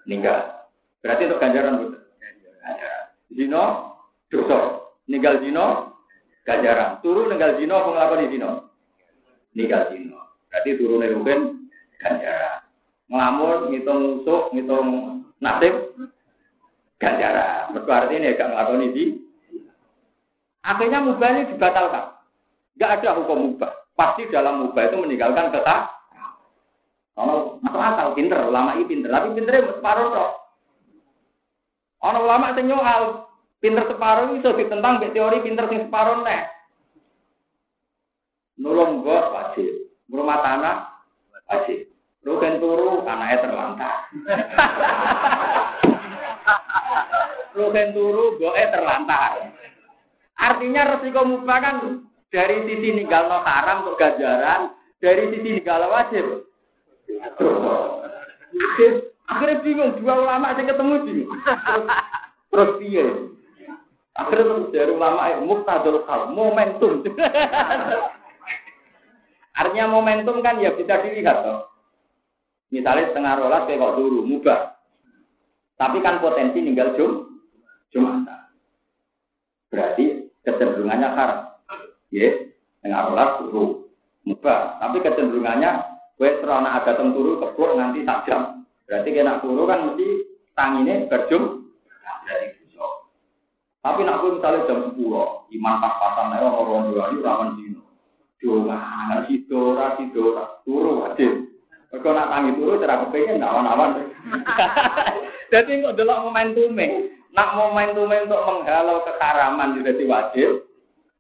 [0.07, 0.71] Ninggal.
[1.03, 1.99] Berarti untuk ganjaran betul.
[2.23, 3.05] Ganjaran.
[3.27, 3.65] Dino
[4.31, 5.99] dosa ninggal dino
[6.47, 6.99] ganjaran.
[7.03, 8.51] Turu ninggal dino apa di dino?
[9.55, 10.19] Ninggal dino.
[10.51, 11.41] Berarti turune rugen
[12.03, 12.67] ganjaran.
[13.13, 14.89] Ngelamun, ngitung musuh, ngitung
[15.41, 15.75] nasib
[17.01, 17.73] ganjaran.
[17.75, 19.05] Mergo artinya gak nglakoni di
[20.63, 22.15] Akhirnya mubah ini dibatalkan.
[22.79, 23.73] Gak ada hukum mubah.
[23.99, 25.91] Pasti dalam mubah itu meninggalkan kata.
[27.13, 29.11] Kalau masuk akal, pinter, ulama ini pinter.
[29.11, 30.31] Tapi pinternya separuh kok.
[32.03, 33.03] Orang ulama itu nyoal,
[33.63, 36.51] pinter separuh itu ditentang teori pinter sing separuh nih.
[38.59, 39.71] Nulung gue wajib.
[40.11, 40.77] Rumah tanah
[41.47, 41.87] wajib.
[42.23, 43.95] Rugen turu anaknya terlantar.
[47.59, 49.55] Rugen turu gue terlantar.
[50.39, 51.77] Artinya resiko mubah kan
[52.35, 56.51] dari sisi ninggal no haram untuk ganjaran, dari sisi ninggal wajib.
[59.33, 61.31] Akhirnya bingung dua ulama yang ketemu bingung.
[62.53, 63.07] Terus piye?
[64.13, 67.01] Akhirnya terus dari ulama muktadul hal momentum.
[69.61, 71.73] Artinya momentum kan ya bisa dilihat toh.
[72.73, 74.61] Misalnya setengah rolas kayak kok dulu, mubah.
[75.77, 77.37] Tapi kan potensi ninggal jum,
[77.93, 78.49] jumatan.
[79.69, 81.53] Berarti kecenderungannya haram.
[82.09, 82.33] Ya,
[82.81, 83.65] setengah rolas turu,
[84.25, 84.81] mubah.
[84.81, 85.71] Tapi kecenderungannya,
[86.17, 88.65] gue serana ada turu kebur nanti tak jam.
[88.89, 90.07] Berarti kena turu kan mesti
[90.57, 91.69] tanginya berjum.
[92.25, 92.62] Berarti
[93.83, 94.95] Tapi nak gue misalnya jam 10,
[95.59, 97.83] iman pas-pasan, orang-orang dua ini rawan dino.
[98.39, 98.79] Dua,
[99.27, 101.51] sidora, sidora, turu wajib.
[101.91, 104.07] Mereka nak tangi turu cara kepengen awan-awan.
[105.53, 107.11] Jadi kok delok momentume.
[107.35, 110.69] Nak momentume untuk menghalau kekaraman jadi wajib.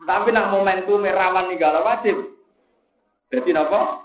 [0.04, 2.16] Tapi nak momentume rawan ninggala wajib.
[3.32, 4.00] Jadi napa?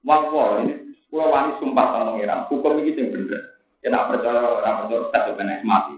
[0.00, 0.80] Wah, wah ini
[1.12, 2.46] pulau wani sumpah sama pengiran.
[2.48, 3.42] Hukum ini yang bener.
[3.84, 5.96] Ya percaya orang percaya tak kena mati.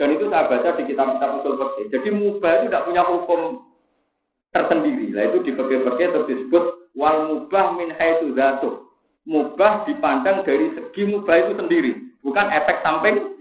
[0.00, 1.92] Dan itu saya baca di kitab-kitab usul fikih.
[1.92, 3.68] Jadi mubah itu tidak punya hukum
[4.48, 5.12] tersendiri.
[5.12, 6.64] Nah itu di fikih-fikih disebut
[6.96, 8.80] wal mubah min haitsu dzatuh.
[9.28, 11.92] Mubah dipandang dari segi mubah itu sendiri,
[12.24, 13.36] bukan efek samping.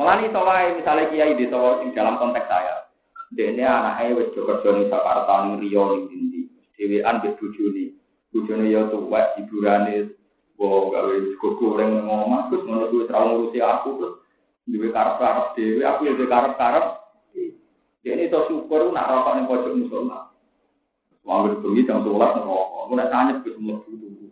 [0.00, 2.88] Mulane sawai misalnya kiai di sawai dalam konteks saya.
[3.36, 6.40] Dene anake wis kerja ning Jakarta ning Rio ning Dindi.
[6.80, 7.84] Dhewean wis bojone.
[8.32, 10.16] Bojone ya tuwek hiburane
[10.54, 14.23] Wah, gawe goreng ngomong, terus ngono terlalu ngurusi aku terus
[14.64, 16.86] duwe karep-karep dhewe, aku ya duwe karep-karep.
[18.04, 20.28] Ini to syukur nak rokok ning pojok musola.
[21.24, 22.80] Wong bengi jam 12 ngerokok.
[22.84, 24.28] Aku nek tanya ke semua guru.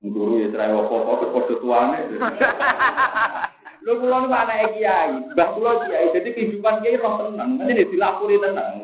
[0.00, 1.98] Guru ya cerai apa-apa ke padha tuane.
[3.86, 6.10] Lho kula niku anake kiai, mbah kula kiai.
[6.16, 7.60] Jadi kehidupan kiai roh tenang.
[7.60, 8.82] Nanti dilapuri tenang.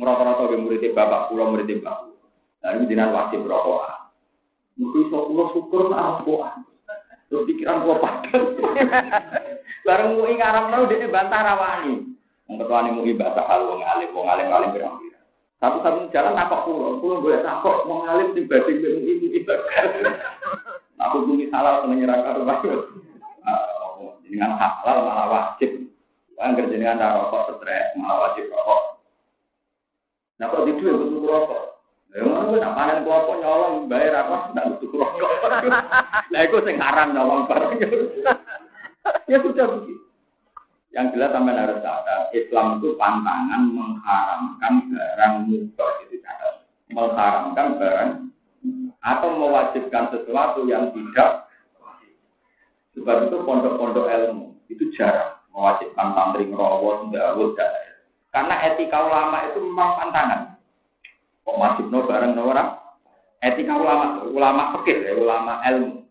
[0.00, 2.08] Ngrata-rata ke murid bapak kula murid mbah.
[2.64, 3.84] Nah ini dinan wajib rokok.
[4.80, 6.56] Mungkin iso kula syukur nak rokok.
[7.28, 8.44] Terus pikiran kula padang.
[9.82, 12.06] Bareng mu ing aram tau dene bantah rawani.
[12.46, 14.98] Wong ketuane mu ibadah hal wong alim, wong alim-alim pirang
[15.62, 19.70] satu-satu jalan takok pulau, pulau boleh takok mau ngalim di bading dengan ini ibadah.
[21.06, 22.42] Aku bumi salah seneng nyerang karo
[24.26, 25.86] Dengan halal malah wajib.
[26.42, 28.98] Angger jenengan rokok stres malah wajib rokok.
[30.42, 31.62] Nah kok di dua butuh rokok.
[32.10, 35.30] Ya ngono nak panen klopo nyolong bayar apa ndak butuh rokok.
[36.34, 37.78] Lah iku sing haram nyolong bareng.
[39.26, 40.04] Ya sudah begitu.
[40.92, 46.68] Yang jelas sampai harus sadar, Islam itu pantangan mengharamkan barang mubah itu catat.
[46.92, 48.10] Mengharamkan barang
[49.02, 51.48] atau mewajibkan sesuatu yang tidak
[52.92, 57.72] Sebab itu pondok-pondok ilmu itu jarang mewajibkan santri ngerawat, ndawut, dan
[58.32, 60.56] karena etika ulama itu memang pantangan.
[61.44, 62.80] Kok wajib no bareng no orang?
[63.44, 66.01] Etika ulama, ulama fikih, ya, ulama ilmu.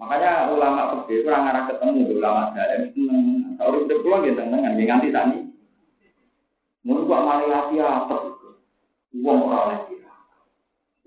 [0.00, 3.26] Makanya ulama pergi kurang arah ketemu ulama dalam seneng.
[3.60, 5.38] Kalau udah pulang gitu dengan dia nganti tani.
[6.82, 8.16] Mungkin kok malah lagi apa?
[9.14, 9.94] Uang orang lagi.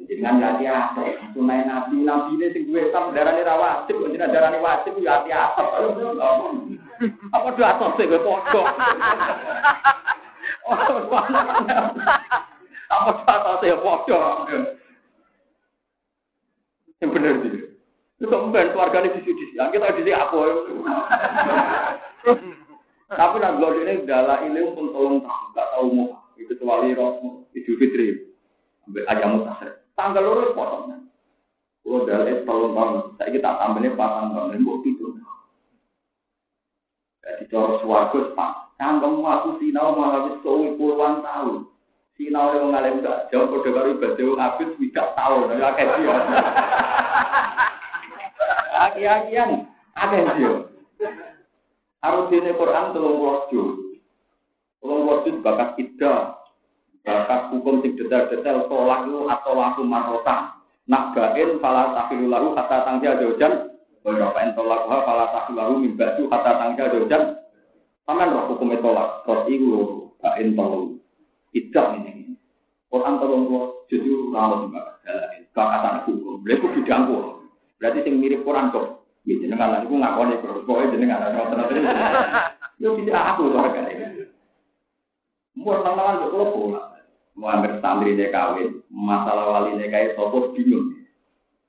[0.05, 1.01] Dengan lagi apa?
[1.35, 5.19] Sunai nabi nabi ini sing gue sam darah ini wajib, jadi darah ini wajib ya
[5.19, 5.63] hati apa?
[7.35, 8.65] Apa dua atas sih gue pokok?
[12.87, 14.23] Apa dua atas sih pokok?
[17.03, 17.74] Yang benar sih.
[18.25, 20.37] Itu kemudian keluarganya di sini, kita di sini apa?
[23.05, 27.45] Tapi nak gue ini dalam ilmu pun tolong tahu, nggak tahu mau itu kecuali roh
[27.53, 28.17] Idul Fitri,
[29.05, 29.85] aja mutasir.
[29.93, 31.05] Tanggal lurus potongnya.
[31.85, 35.05] Kalau dalam tolong tahu, saya kita tambahnya pasang tahun ini itu.
[37.21, 41.69] Jadi cara suaraku pak, kamu aku sinau malah wis puluhan tahun.
[42.17, 46.15] Sinau yang mengalami gak jauh, kode baru ibadah habis tidak tahu, tapi akeh dia.
[48.75, 50.53] Aki-akian, akeh dia.
[52.03, 53.95] Harus ini Quran telung wajib.
[54.83, 56.37] Telung wajib bakat ida,
[57.01, 60.59] bakat hukum sing detail-detail tolak lu atau laku marota.
[60.85, 63.73] Nak bain fala takilu lahu hatta tangja jojan.
[64.05, 67.23] Berapa en tolak lu fala takilu lahu min baju hatta tangja jojan.
[68.05, 69.81] Taman roh hukum tolak, terus iku lho,
[70.21, 71.01] kain tolong.
[71.49, 72.37] Tidak ini.
[72.91, 75.41] Quran tolong gua justru rawat juga jalan.
[75.55, 77.34] Kakatan hukum, beliau bidang gua.
[77.79, 79.07] Berarti sing mirip Quran kok.
[79.25, 81.81] Ya jenengan lan iku ngakoni terus pokoke jenengan ora ngoten
[82.77, 83.89] Yo bisa aku to kan.
[85.57, 86.81] Mun nang-nang kok kula.
[87.35, 90.95] Mau ambil santri dia kawin, masalah wali dia kayak sopo bingung.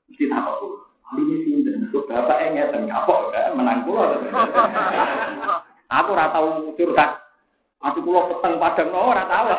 [0.07, 0.87] Mesti tak kok.
[1.11, 4.27] Ali ini sih, dan bapak enggak dan kapok, menang pulau.
[5.87, 7.23] Aku ora tau curhat.
[7.83, 9.55] Aku kula peteng padang no ora tau.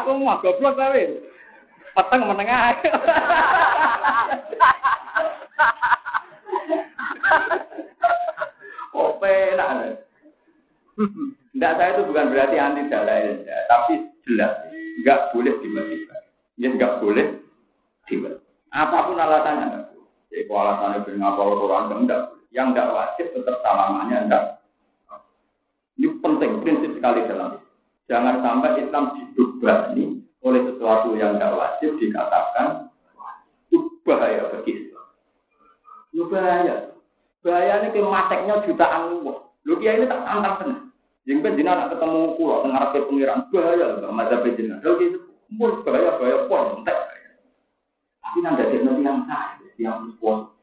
[0.00, 1.35] Aku mah goblok wae.
[1.96, 2.76] Peteng menengah.
[8.92, 10.04] Oh penak.
[10.96, 14.56] Tidak saya itu bukan berarti anti dalil, ya, tapi jelas
[15.04, 16.20] nggak boleh dimatikan.
[16.60, 17.26] Ya nggak boleh
[18.08, 18.44] dimatikan.
[18.76, 19.88] Apa pun alasannya,
[20.32, 24.44] ya kalau alasannya bernapol Quran enggak yang tidak wajib tetap salamannya tidak.
[25.96, 27.56] Ini penting, prinsip sekali dalam
[28.06, 32.86] Jangan sampai Islam dibebani oleh sesuatu yang tidak wajib dikatakan
[33.74, 35.06] itu bahaya bagi Islam.
[36.14, 36.94] Itu bahaya.
[37.42, 39.42] Bahayanya ke mateknya jutaan uang.
[39.66, 40.82] Lu kia ini tak tantang tenang.
[41.26, 44.78] Yang penting nak ketemu pulau tengah ke pengiran bahaya loh, mazhab jenengan.
[44.86, 45.18] Lalu gitu,
[45.50, 50.54] mul bahaya bahaya pon, Tapi nanti ada yang saya, yang pun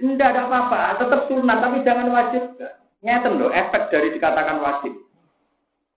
[0.00, 2.42] tidak ada apa-apa, tetap sunat, tapi jangan wajib.
[3.04, 4.96] Ngeten loh, efek dari dikatakan wajib.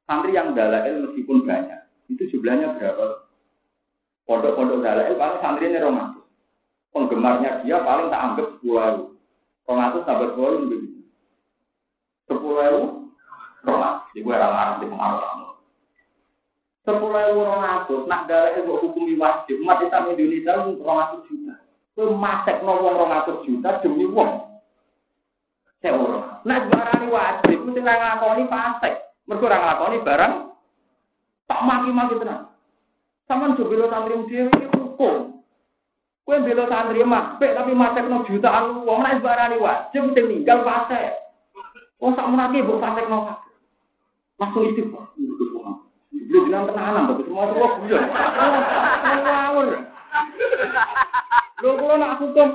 [0.03, 1.82] Santri yang dalail meskipun banyak,
[2.13, 3.25] itu jumlahnya berapa?
[4.23, 6.23] Pondok-pondok dalail paling santri ini romantis.
[6.95, 9.03] Penggemarnya dia paling tak anggap sepuluh ribu.
[9.67, 10.75] Romantis tambah sepuluh ribu.
[12.29, 12.83] Sepuluh ribu,
[13.67, 14.07] romantis.
[14.13, 15.47] Jadi gue orang di pengaruh kamu.
[16.87, 19.55] Sepuluh ribu romantis, nak dalail hukum wajib.
[19.59, 21.55] Umat Islam Indonesia romantis juta.
[21.93, 24.49] Kowe matek no wong 200 juta demi wong.
[25.77, 26.41] Sewa.
[26.41, 28.93] Nah, barang wajib mesti ora nglakoni pasek.
[29.29, 30.33] Mergo ora nglakoni barang
[31.47, 32.51] tak maki-maki tenan.
[33.27, 35.39] Saman jo bela santri dhewe iki hukum.
[36.23, 41.19] Kowe bela santri mapek tapi matek no jutaan wong nek barani wajib mesti ninggal pasek.
[42.03, 43.39] Oh sak menake mbok pasek no.
[44.41, 45.13] Langsung istighfar.
[46.33, 48.03] Belum bilang tenanan, tapi semua semua guyon.
[49.21, 49.67] Ngawur.
[51.61, 52.49] Lho kula nak hukum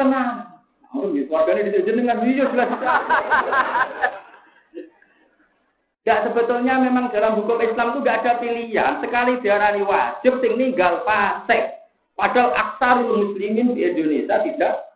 [0.00, 0.48] tenang.
[0.96, 1.28] Oh, gitu.
[1.28, 2.70] Warganya di jenengan iya jelas.
[6.08, 8.96] Ya sebetulnya memang dalam hukum Islam itu gak ada pilihan.
[9.04, 11.84] Sekali diarani wajib, sing ninggal fasik.
[12.16, 14.88] Padahal aksarul muslimin di Indonesia tidak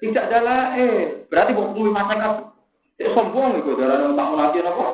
[0.00, 2.32] tidak adalah eh berarti bukan ngumi masyarakat
[3.16, 4.86] sombong itu darah tak munafik apa?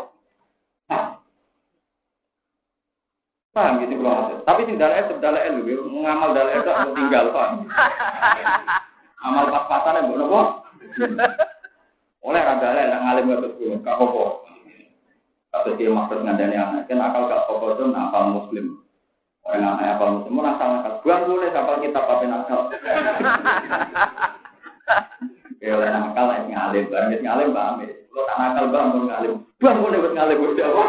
[3.51, 7.65] Paham gitu kalau Tapi sing dalek tetep dalek lho, ngamal dalek itu aku tinggal paham.
[9.27, 10.41] Amal pas-pasan mbok nopo?
[12.27, 14.25] Oleh ra dalek nak ngalim ngotot kuwi, gak apa-apa.
[15.55, 18.67] Tapi dia maksud ngandani anak, kan akal gak apa itu nakal muslim.
[19.47, 20.93] Orang anak akal muslim, mau nakal nakal.
[21.07, 22.61] Buang boleh kapal kita pakai nakal.
[25.57, 27.91] Ya oleh nakal yang ngalim, barang ngalim paham ya.
[28.15, 29.33] Lo tak nakal bang, mau ngalim.
[29.59, 30.85] Buang boleh buat ngalim, buat apa?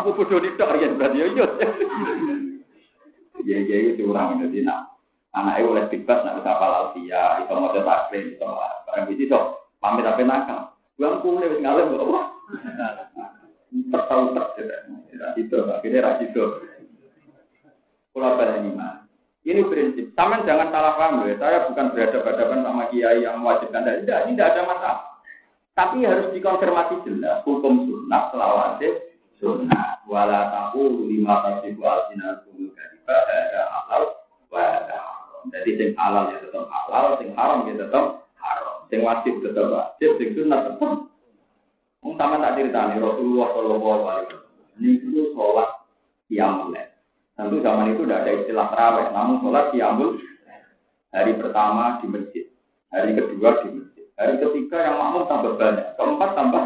[0.00, 1.46] Aku bodoh nih tok ya berarti ya iya.
[3.48, 4.93] Ya ya itu orang jadi nak
[5.34, 8.46] anaknya oleh bebas nak bisa halal dia, itu mau taklid, itu
[8.86, 10.60] barang itu so pamit apa nakal.
[10.94, 12.20] Buang kulit wis ngalem kok apa?
[13.90, 14.94] Tertahu terjadi.
[15.34, 16.62] Itu akhirnya rasito.
[18.14, 18.38] Pulau
[18.78, 19.02] mah.
[19.42, 20.14] Ini prinsip.
[20.14, 21.34] Taman jangan salah paham ya.
[21.36, 23.84] Saya bukan berhadapan-hadapan sama kiai yang mewajibkan.
[23.84, 25.00] Tidak, tidak ada masalah.
[25.74, 33.16] Tapi harus dikonfirmasi jelas hukum sunnah selawase sunnah wala tahu lima kasih sinar kumul kadiba
[35.54, 38.76] jadi sing halal ya tetap halal sing haram ya tetap haram.
[38.90, 41.14] Sing wajib tetap wajib sing sunnah tetap
[42.04, 44.44] Mung sama tak ceritani Rasulullah Shallallahu Alaihi Wasallam.
[44.76, 45.70] Itu sholat
[46.28, 46.76] qiyamul
[47.34, 50.20] Tentu zaman itu tidak ada istilah terawih, namun sholat qiyamul
[51.14, 52.44] hari pertama di masjid,
[52.92, 56.64] hari kedua di masjid, hari ketiga yang makmum tambah banyak, keempat tambah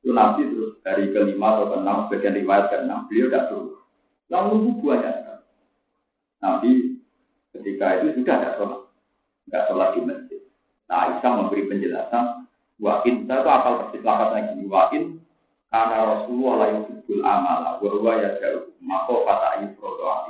[0.00, 3.80] itu Nabi terus dari kelima atau keenam, bagian riwayat keenam, beliau tidak turun.
[4.28, 5.14] Yang nunggu banyak
[6.42, 6.70] Nabi
[7.66, 8.80] ketika itu sudah tidak sholat.
[9.50, 10.40] Tidak sholat di masjid.
[10.86, 12.24] Nah, Aisyah memberi penjelasan,
[12.78, 15.02] wakin, saya itu apal persis lakat lagi, wakin,
[15.74, 19.70] karena Rasulullah yang yusibul amala, bahwa ya jauh, maka kata ayat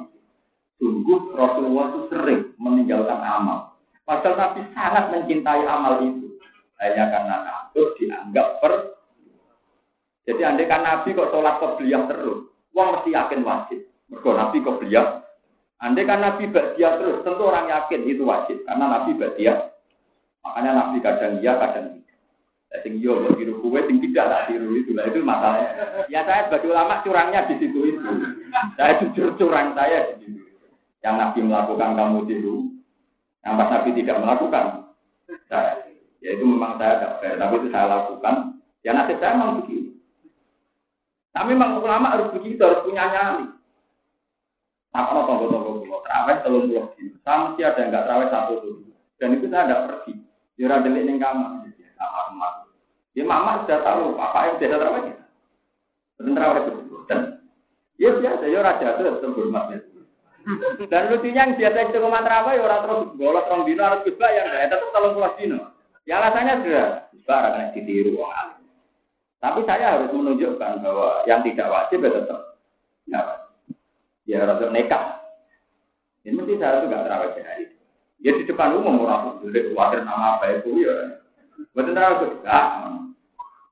[0.00, 0.18] itu.
[0.80, 3.76] Sungguh Rasulullah itu sering meninggalkan amal.
[4.08, 6.40] Padahal Nabi sangat mencintai amal itu.
[6.80, 8.72] Hanya karena takut dianggap per
[10.26, 13.86] jadi andai kan Nabi kok sholat beliau terus, uang mesti yakin wajib.
[14.10, 15.25] Mergo Nabi beliau.
[15.82, 19.76] Andai kan Nabi bahagia terus, tentu orang yakin itu wajib karena Nabi bahagia
[20.46, 22.18] Makanya Nabi kadang iya, kadang tidak.
[22.70, 25.70] Ya, sing iya buat tiru kue, sing tidak tak tiru itu lah itu masalahnya.
[26.06, 28.10] Ya saya sebagai ulama curangnya di situ itu.
[28.78, 30.42] Saya jujur curang saya di situ.
[31.02, 32.56] Yang Nabi melakukan kamu tiru,
[33.42, 34.64] yang pas Nabi tidak melakukan,
[35.50, 35.82] saya.
[36.22, 38.34] Ya itu memang saya tidak fair, tapi itu saya lakukan.
[38.86, 39.90] Ya nasib saya memang begitu.
[41.34, 43.46] Tapi memang ulama harus begitu, harus punya nyali.
[44.96, 46.88] Apa no tonggo-tonggo pulau terawih telung pulau
[47.20, 48.74] Sama mesti ada yang nggak terawih satu tuh.
[49.20, 50.12] Dan itu saya tidak pergi.
[50.56, 51.68] Ada delik ning kamar.
[52.00, 52.52] Sama rumah.
[53.12, 55.14] Ya mama sudah tahu apa yang biasa terawih.
[56.16, 56.96] Dan terawih itu.
[57.04, 57.18] Dan
[58.00, 58.44] ya biasa.
[58.48, 59.78] Ya raja itu tetap hormat ya.
[60.88, 64.64] Dan lucunya yang biasa itu rumah terawih orang terus golot orang dino harus yang ya
[64.64, 65.58] tetap telung pulau dino.
[66.08, 66.88] Ya alasannya sudah.
[67.26, 68.62] Barang kena ditiru orang.
[69.42, 72.40] Tapi saya harus menunjukkan bahwa yang tidak wajib ya tetap.
[73.10, 73.20] Ya,
[74.26, 75.02] ya rasa nekat.
[76.26, 77.64] Ini mesti saya juga terawih sehari.
[78.18, 81.22] Ya di depan umum orang boleh khawatir nama apa itu ya.
[81.72, 82.58] Betul terawih juga.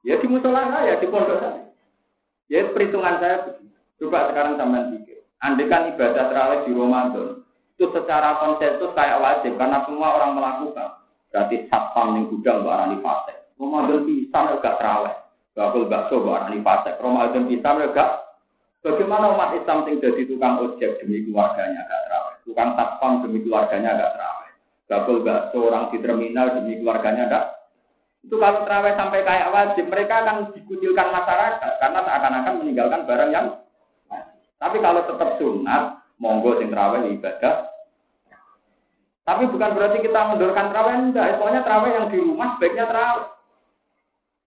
[0.07, 1.66] Ya di musola saya, di pondok saya.
[2.46, 3.59] Ya perhitungan saya
[3.98, 5.26] coba sekarang sampean pikir.
[5.42, 7.44] Andai kan ibadah terawih di Ramadan
[7.74, 11.02] itu secara konsensus kayak wajib karena semua orang melakukan.
[11.34, 13.34] Berarti satpam yang gudang barang di fase.
[13.59, 15.14] Ramadan bisa enggak terawih.
[15.59, 16.94] Bakul bakso barang di fase.
[17.02, 18.23] Ramadan bisa enggak
[18.85, 23.97] Bagaimana umat Islam yang jadi tukang ojek demi keluarganya agak terawih, tukang satpam demi keluarganya
[23.97, 24.53] agak terawih,
[24.93, 27.45] bakul bakso orang di terminal demi keluarganya agak
[28.24, 33.47] itu kalau terawih sampai kayak wajib, mereka akan dikucilkan masyarakat karena seakan-akan meninggalkan barang yang
[34.57, 37.68] Tapi kalau tetap sunat, monggo sing terawih ibadah.
[39.28, 43.28] Tapi bukan berarti kita mendorkan terawih enggak, soalnya terawih yang di rumah sebaiknya terawih.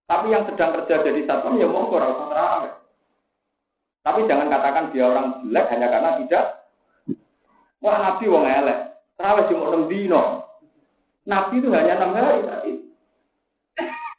[0.10, 2.74] Tapi yang sedang kerja jadi satpam ya monggo rasa terawih.
[4.08, 6.46] Tapi jangan katakan dia orang jelek hanya karena tidak.
[7.84, 8.80] Wah Nabi wong elek.
[9.20, 10.24] Terawih cuma enam dino.
[11.28, 12.88] Nabi itu hanya enam hari.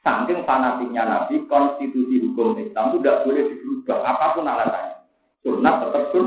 [0.04, 4.96] Saking fanatiknya Nabi, konstitusi hukum Islam itu tidak boleh dirubah apa pun alasannya.
[5.40, 6.26] Sunat tetap sun.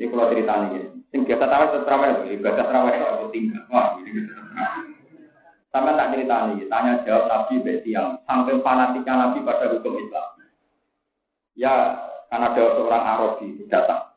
[0.00, 3.62] Ini kalau cerita ini, sing biasa tahu tetap terawih, ibadah terawih itu tinggal.
[3.68, 4.24] Wah, ini
[5.68, 10.31] Sama tak cerita ini, tanya jawab Nabi beti yang saking fanatiknya Nabi pada hukum Islam.
[11.58, 12.00] Ya,
[12.32, 14.12] karena ada seorang Arabi datang.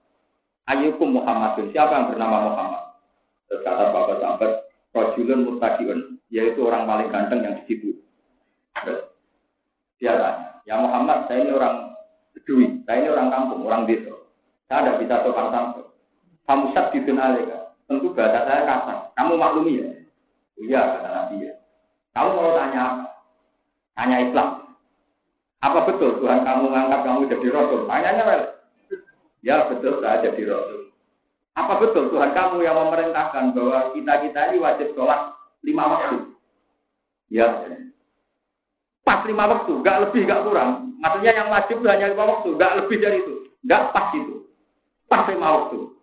[0.66, 2.84] Ayyukum Muhammadun, siapa yang bernama Muhammad?
[3.46, 4.52] Terus kata Bapak Sahabat,
[4.96, 6.00] Rojulun Mutakiun,
[6.34, 7.90] yaitu orang paling ganteng yang di situ.
[10.02, 11.96] Dia tanya, ya Muhammad, saya ini orang
[12.34, 14.12] Bedui, saya ini orang kampung, orang desa.
[14.66, 15.86] Saya tidak bisa sopan santun.
[16.46, 17.60] Kamu sat di alika.
[17.86, 18.98] Tentu bahasa saya kasar.
[19.14, 19.88] Kamu maklumi ya?
[20.58, 21.54] Iya, kata Nabi ya.
[22.18, 22.84] Kamu mau tanya?
[23.94, 24.65] Tanya Islam.
[25.66, 27.90] Apa betul Tuhan kamu mengangkat kamu jadi rasul?
[27.90, 28.44] Tanyanya well.
[29.42, 30.94] Ya betul saya jadi rasul.
[31.58, 35.34] Apa betul Tuhan kamu yang memerintahkan bahwa kita-kita ini wajib sholat
[35.66, 36.18] lima waktu?
[37.34, 37.50] Ya.
[39.02, 40.98] Pas lima waktu, gak lebih, gak kurang.
[41.02, 43.36] Maksudnya yang wajib hanya lima waktu, gak lebih dari itu.
[43.66, 44.46] Gak pas itu.
[45.10, 45.94] Pas lima waktu.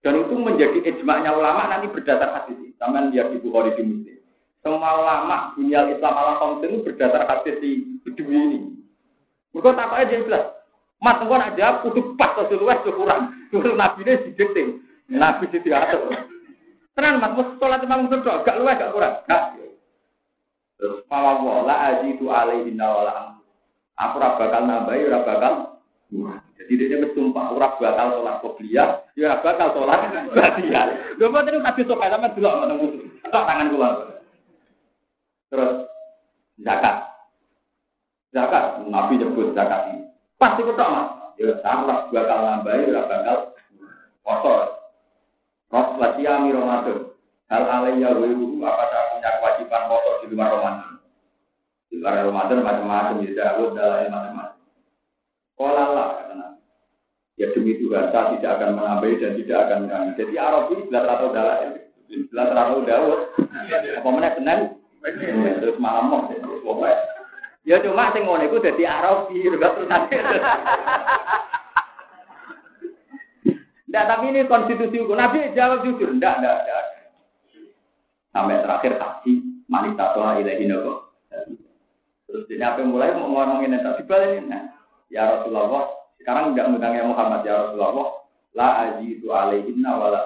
[0.00, 2.74] Dan itu menjadi ijma'nya ulama nanti berdasar hadis.
[2.78, 4.19] Sama lihat di Bukhari di Muslim.
[4.60, 8.58] Semua ulama dunia Islam ala itu berdasar hadis di Bedui ini.
[9.56, 10.44] Mereka tak aja jelas.
[11.00, 13.32] Mas engko nak jawab kudu pas atau luwes kurang.
[13.48, 14.84] Terus nabi ini didikting.
[15.08, 16.12] Nabi di diatur.
[16.92, 19.14] Tenan mas, mus sholat imam sedok, gak luwes gak kurang.
[19.24, 19.56] Gak.
[20.76, 23.40] Terus mawa wala aji itu alaihi nawala
[24.00, 25.54] Aku ora bakal nambahi, ora bakal
[26.60, 30.04] Jadi dia bersumpah, ora bakal sholat qobliyah, ya bakal sholat
[30.36, 31.16] ba'diyah.
[31.16, 32.74] Lho mboten itu kabeh sok sampean delok ngono.
[33.24, 33.88] Tok tangan kula.
[35.50, 35.90] Terus
[36.62, 36.96] zakat.
[38.30, 40.06] Zakat, Nabi nyebut zakat ini.
[40.38, 41.34] Pasti betul mas.
[41.40, 43.56] Ya sama bakal nambahi, ya bakal
[44.22, 44.60] kotor.
[45.74, 47.10] Ros wasiami Ramadan.
[47.50, 50.90] Hal alaiya wiru apa saya punya kewajiban kotor di luar Ramadan.
[51.90, 54.58] Di luar Ramadan macam-macam, ya Dawud, dalam macam-macam.
[55.58, 56.60] Kolalah kata Nabi.
[57.34, 60.18] Ya demi Tuhan, saya tidak akan menambahi dan tidak akan mengurangi.
[60.20, 61.56] Jadi Arab ini atau dalam,
[62.06, 63.20] belas atau Dawud.
[63.98, 64.79] Apa mana benar?
[65.00, 66.28] Terus malam mau,
[67.68, 69.44] Ya cuma sing ngono iku dadi Arabi.
[73.90, 75.18] Nggak, tapi ini konstitusi hukum.
[75.18, 76.84] Nabi jawab jujur, enggak, enggak, enggak.
[78.30, 81.10] Sampai terakhir haji, manita toha ilahi nopo.
[82.30, 84.70] Terus ini apa mulai mau ngomongin yang tak ini, nah,
[85.10, 85.90] ya Rasulullah,
[86.22, 88.22] sekarang enggak mengundang ya Muhammad ya Rasulullah,
[88.54, 90.22] la ajidu alaihinna wala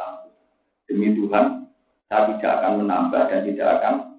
[0.85, 1.65] Demi Tuhan,
[2.13, 4.14] saya tidak akan menambah dan tidak akan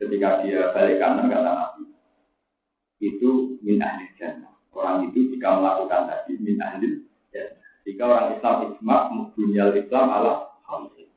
[0.00, 1.84] ketika dia balik kanan kata Nabi
[3.04, 8.56] itu min ahli jannah orang itu jika melakukan tadi min ahli jannah jika orang Islam
[8.72, 8.96] ijma
[9.36, 10.32] dunia Islam ala
[10.64, 11.10] hamsin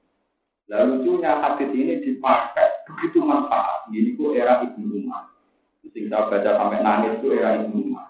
[0.71, 3.85] Lalu lucunya hadis ini dipakai begitu manfaat.
[3.91, 5.29] Ini ku era Ibnu Umar.
[5.93, 8.09] Sing saya baca sampai nangis itu era Ibnu Umar.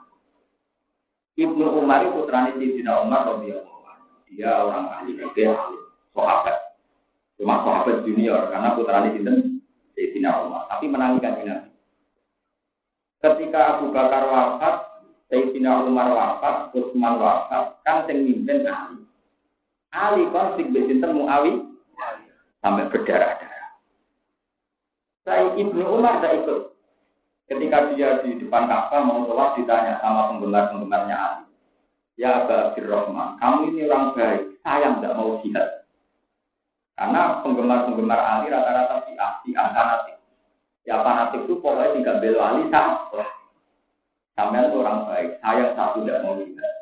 [1.33, 3.71] Ibnu Umar itu putranya Sayyidina Umar radhiyallahu
[4.33, 5.77] Dia orang ahli fikih, ahli
[6.15, 6.57] sahabat.
[7.35, 9.52] Cuma sahabat junior karena sinten Sayyidina
[10.83, 10.99] Umar.
[10.99, 11.55] Tapi menangkan ini.
[13.23, 14.75] Ketika Abu Bakar wafat,
[15.31, 18.99] Sayyidina Umar wafat, Utsman wafat, kan sing mimpin Ali.
[19.95, 21.63] Ali konflik besinten Muawi
[22.59, 23.69] sampai berdarah-darah.
[25.23, 26.59] Saya Ibnu Umar tidak ikut
[27.43, 31.45] Ketika dia di depan Ka'bah mau sholat ditanya sama penggemar-penggemarnya Ali.
[32.15, 35.85] Ya Aba Abdurrahman, kamu ini orang baik, saya tidak mau jihad.
[36.95, 39.13] Karena penggemar-penggemar Ali rata-rata si
[39.43, 40.12] si fanatik.
[40.83, 42.95] Ya fanatik itu pokoknya tidak bela Ali sama.
[44.33, 46.73] Sampai itu orang baik, saya satu tidak mau jihad.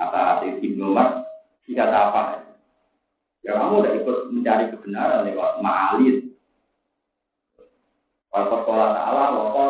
[0.00, 1.22] Kata Ibnu Umar,
[1.68, 2.40] tidak apa.
[3.44, 6.34] Ya kamu udah ikut mencari kebenaran lewat ma'alid,
[8.34, 9.24] Waktu sekolah ta'ala,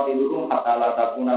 [0.08, 1.36] tidur kata la takuna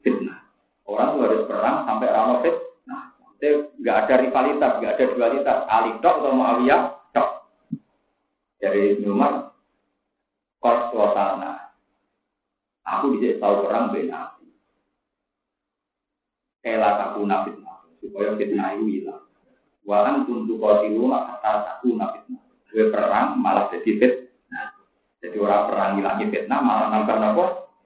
[0.00, 0.40] fitnah.
[0.88, 3.02] Orang tuh harus perang sampai rano fitnah.
[3.36, 5.58] Itu nggak ada rivalitas, nggak ada dualitas.
[5.68, 6.80] Ali tok atau Muawiyah
[7.12, 7.28] tok.
[8.56, 9.52] Dari Umar,
[10.66, 11.70] kos suasana.
[12.82, 14.34] Aku bisa tahu perang beda.
[16.62, 17.86] Kela takuna fitnah.
[18.02, 19.22] Supaya fitnah itu hilang.
[19.86, 22.42] Wahan untuk kau tidur, kata takuna fitnah.
[22.66, 24.74] Gue perang malah jadi fitnah.
[25.22, 27.16] Jadi orang perang ngilangi fitnah malah nambah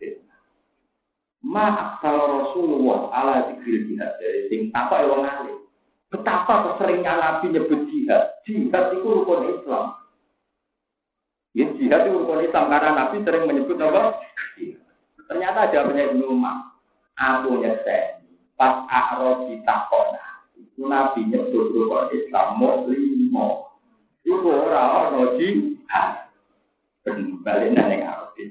[0.01, 0.41] fitnah.
[1.45, 5.59] Ma kalau Rasulullah ala zikir jihad dari sing apa ya wong alim.
[6.09, 8.41] Betapa keseringnya Nabi nyebut jihad.
[8.49, 10.01] Jihad itu rukun Islam.
[11.51, 14.23] Ya jihad itu rukun Islam karena Nabi sering menyebut apa?
[15.27, 16.79] Ternyata jawabnya Ibnu Umar.
[17.19, 18.23] Aku nyesek.
[18.55, 20.47] Pas A'raf ditakona.
[20.55, 22.87] Itu Nabi nyebut rukun Islam mau.
[24.23, 26.31] Itu orang-orang jihad
[27.41, 28.49] balik yang Arabin.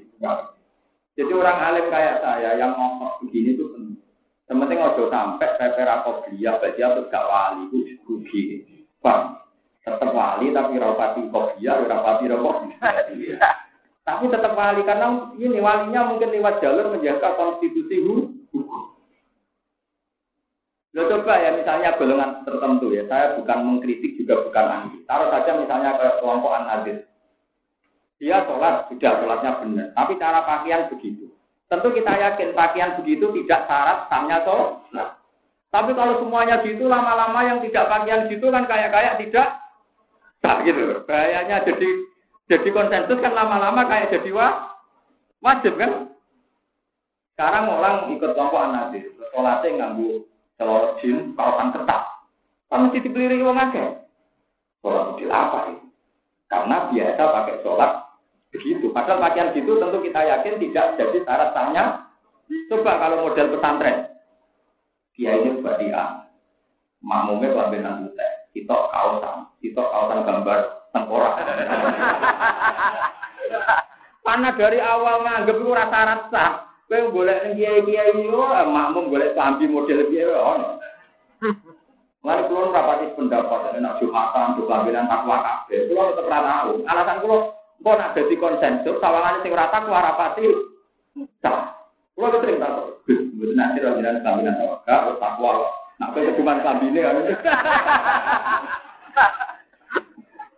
[1.14, 4.00] Jadi orang alim kayak saya yang ngomong begini itu penting.
[4.48, 8.66] Sementing ojo sampai peper apa dia, berarti aku gak wali, itu rugi.
[8.98, 9.38] Bang,
[9.80, 12.56] tetap wali tapi rapati kopiah, rapati rokok.
[14.00, 18.90] Tapi tetap wali karena ini walinya mungkin lewat jalur menjaga konstitusi hukum.
[20.90, 24.98] Lo coba ya misalnya golongan tertentu ya, saya bukan mengkritik juga bukan anti.
[25.06, 27.06] Taruh saja misalnya ke kelompok an-nazir.
[28.18, 29.86] Dia sholat, sudah sholatnya benar.
[29.94, 31.30] Tapi cara pakaian begitu.
[31.70, 35.14] Tentu kita yakin pakaian begitu tidak syarat sahnya sholat.
[35.70, 39.62] Tapi kalau semuanya gitu, lama-lama yang tidak pakaian gitu kan kayak-kayak tidak
[40.40, 41.04] sah gitu.
[41.04, 41.88] Bahayanya jadi
[42.50, 44.74] jadi konsensus kan lama-lama kayak jadi wah,
[45.40, 46.10] wajib kan?
[47.36, 50.28] Sekarang orang ikut kelompok anadis, sholatnya nganggu
[50.60, 52.02] celor jin, kawasan ketat.
[52.68, 53.88] Kan mesti dibeli orang akeh.
[54.84, 55.88] Sholat itu apa ini?
[56.50, 57.92] Karena biasa pakai sholat
[58.50, 58.90] Begitu.
[58.90, 61.84] Padahal pakaian gitu tentu kita yakin tidak jadi syarat sahnya.
[62.66, 64.10] Coba kalau model pesantren.
[65.14, 66.26] Dia ini buat dia.
[66.98, 68.32] Makmumnya kelambinan putih.
[68.50, 69.46] Kita kaosan.
[69.62, 70.58] Kita kaosan gambar
[70.90, 71.34] tengkorak.
[74.26, 76.70] Karena dari awal nganggep itu rasa-rasa.
[76.90, 80.82] Boleh kiai-kiai yo makmum boleh sambil model piye ono.
[82.20, 85.88] Lalu keluar rapati pendapat, nek Jumatan, Jumatan, takwa kabeh.
[85.88, 86.68] Kulo tetep ra.
[86.68, 90.44] Alasan kulo Kok nak jadi konsensus, sawangan sing rata ku harapati
[91.40, 91.80] sah.
[92.12, 93.00] Kulo sering takut.
[93.08, 95.79] Gus, nanti ra tawakkal, terus takwa.
[96.00, 97.16] Nak kowe cuma sambine kan.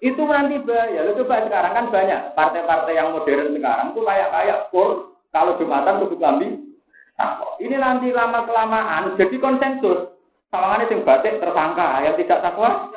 [0.02, 1.06] Itu nanti bahaya.
[1.06, 6.02] Lu coba sekarang kan banyak partai-partai yang modern sekarang tuh kayak kayak pur kalau jumatan
[6.02, 6.58] tuh lambi.
[7.62, 10.10] Ini nanti lama kelamaan jadi konsensus.
[10.50, 12.92] Sawangannya sing batik tersangka, yang tidak takwa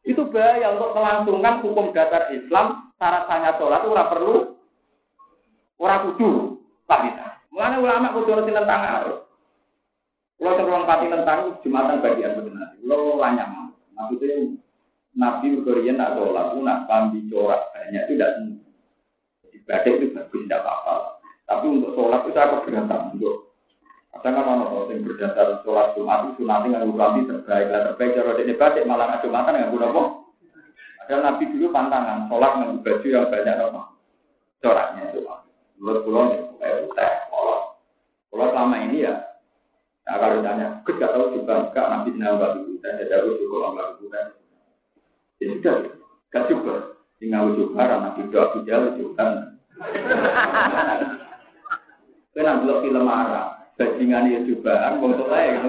[0.00, 4.34] itu bahaya untuk melangsungkan hukum dasar Islam syarat sahnya sholat itu perlu
[5.76, 6.56] ora kudu.
[7.52, 9.29] Mulane ulama kudu tentang arus.
[10.40, 12.72] Kalau teruang pati tentang jumatan bagian benar.
[12.80, 14.56] Kalau lanyam, maksudnya
[15.12, 18.32] Nabi Berkorian tak sholat, nak pambi corak banyak itu tidak
[19.52, 20.94] Ibadah itu bagus tidak apa-apa.
[21.44, 23.50] Tapi untuk sholat itu saya keberatan untuk
[24.10, 28.32] Kadang kan orang yang berdasar sholat Jumat itu nanti nggak nanti terbaik lah terbaik cara
[28.42, 30.08] ini batik malah nggak Jumatan nggak guna kok.
[31.06, 33.82] Ada Nabi dulu pantangan sholat dengan baju yang banyak apa
[34.60, 35.20] coraknya itu.
[35.78, 37.60] Menurut pulau sholat.
[38.30, 39.14] Kalau selama ini ya,
[40.10, 43.54] nah kalau ditanya, kita nggak tahu juga nggak Nabi senang batu dan ada harus juga
[43.62, 44.26] orang batu bukan.
[45.38, 45.76] Ya sudah,
[46.34, 46.74] nggak juga.
[47.22, 49.24] Tinggal juga karena tidak bisa juga.
[52.34, 53.60] Kenapa belum film Arab?
[53.80, 55.68] bajingan ya cobaan, wong tua ya gitu.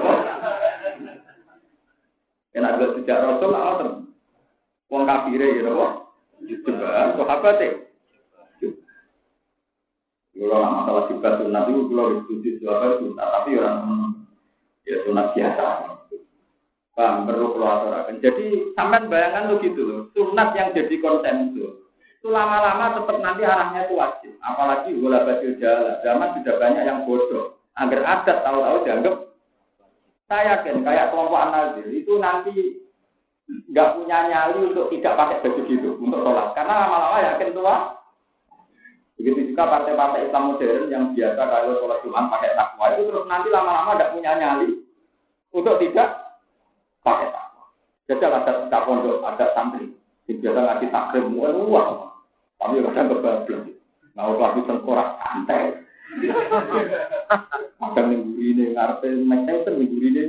[2.51, 4.03] Kan ada sejak Rasul lah.
[4.91, 6.11] Wong kafire ya napa?
[6.43, 7.69] Juga sahabat e.
[10.35, 12.19] Kalau masalah juga sunat itu kalau
[12.67, 14.10] apa sunat, tapi orang
[14.85, 15.65] ya sunat biasa.
[16.91, 21.87] Paham, perlu keluar Jadi sampai bayangan lo gitu loh, sunat yang jadi konsensus.
[22.21, 24.37] Itu lama-lama tetap nanti arahnya itu wajib.
[24.45, 25.97] Apalagi bola baju jalan.
[26.05, 27.57] Zaman sudah banyak yang bodoh.
[27.79, 29.15] Agar adat tahu-tahu dianggap
[30.29, 32.83] saya yakin kayak kelompok anazir itu nanti
[33.73, 36.47] nggak punya nyali untuk tidak pakai baju gitu untuk sholat.
[36.53, 37.75] Karena lama-lama yakin tua.
[39.21, 43.53] Begitu juga partai-partai Islam modern yang biasa kalau sholat Jumat pakai takwa itu terus nanti
[43.53, 44.81] lama-lama tidak punya nyali
[45.53, 46.41] untuk tidak
[47.05, 47.63] pakai takwa.
[48.09, 49.93] Jadi ada tak pondok, ada santri.
[50.25, 52.17] Biasa ngaji takrim, wah,
[52.57, 53.61] tapi kadang kebablas.
[54.17, 55.77] Nah, lagi tengkorak santai.
[57.81, 60.21] Kadang minggu ini ngarepe Mike Tyson minggu ini.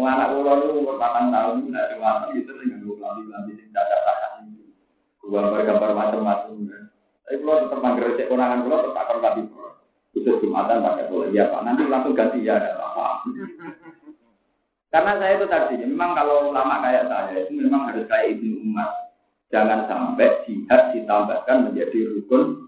[0.00, 3.68] Wah, anak pulau itu umur 8 tahun, nggak ada waktu itu dengan gue lambi-lambi sing
[3.72, 4.39] dadak tahan.
[5.30, 6.54] Gambar-gambar macam-macam.
[7.30, 9.70] Tapi kalau tetap manggil cek konangan pulau tetap akan pulau.
[10.10, 11.30] Khusus Jumatan pakai pulau.
[11.30, 13.22] Iya Pak, nanti langsung ganti ya, ada apa.
[14.90, 18.90] Karena saya itu tadi, memang kalau ulama kayak saya itu memang harus kayak ibu umat.
[19.54, 22.66] Jangan sampai jihad ditambahkan menjadi rukun.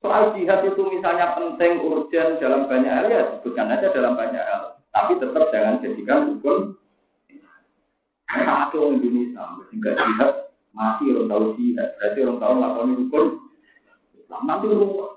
[0.00, 4.80] Soal jihad itu misalnya penting, urgent dalam banyak hal ya sebutkan aja dalam banyak hal.
[4.88, 6.80] Tapi tetap jangan jadikan rukun.
[8.28, 10.47] Orang Indonesia, sehingga jihad
[10.78, 13.26] mati orang tahu jihad, berarti orang tahu melakukan rukun.
[14.46, 15.10] Nanti rukun.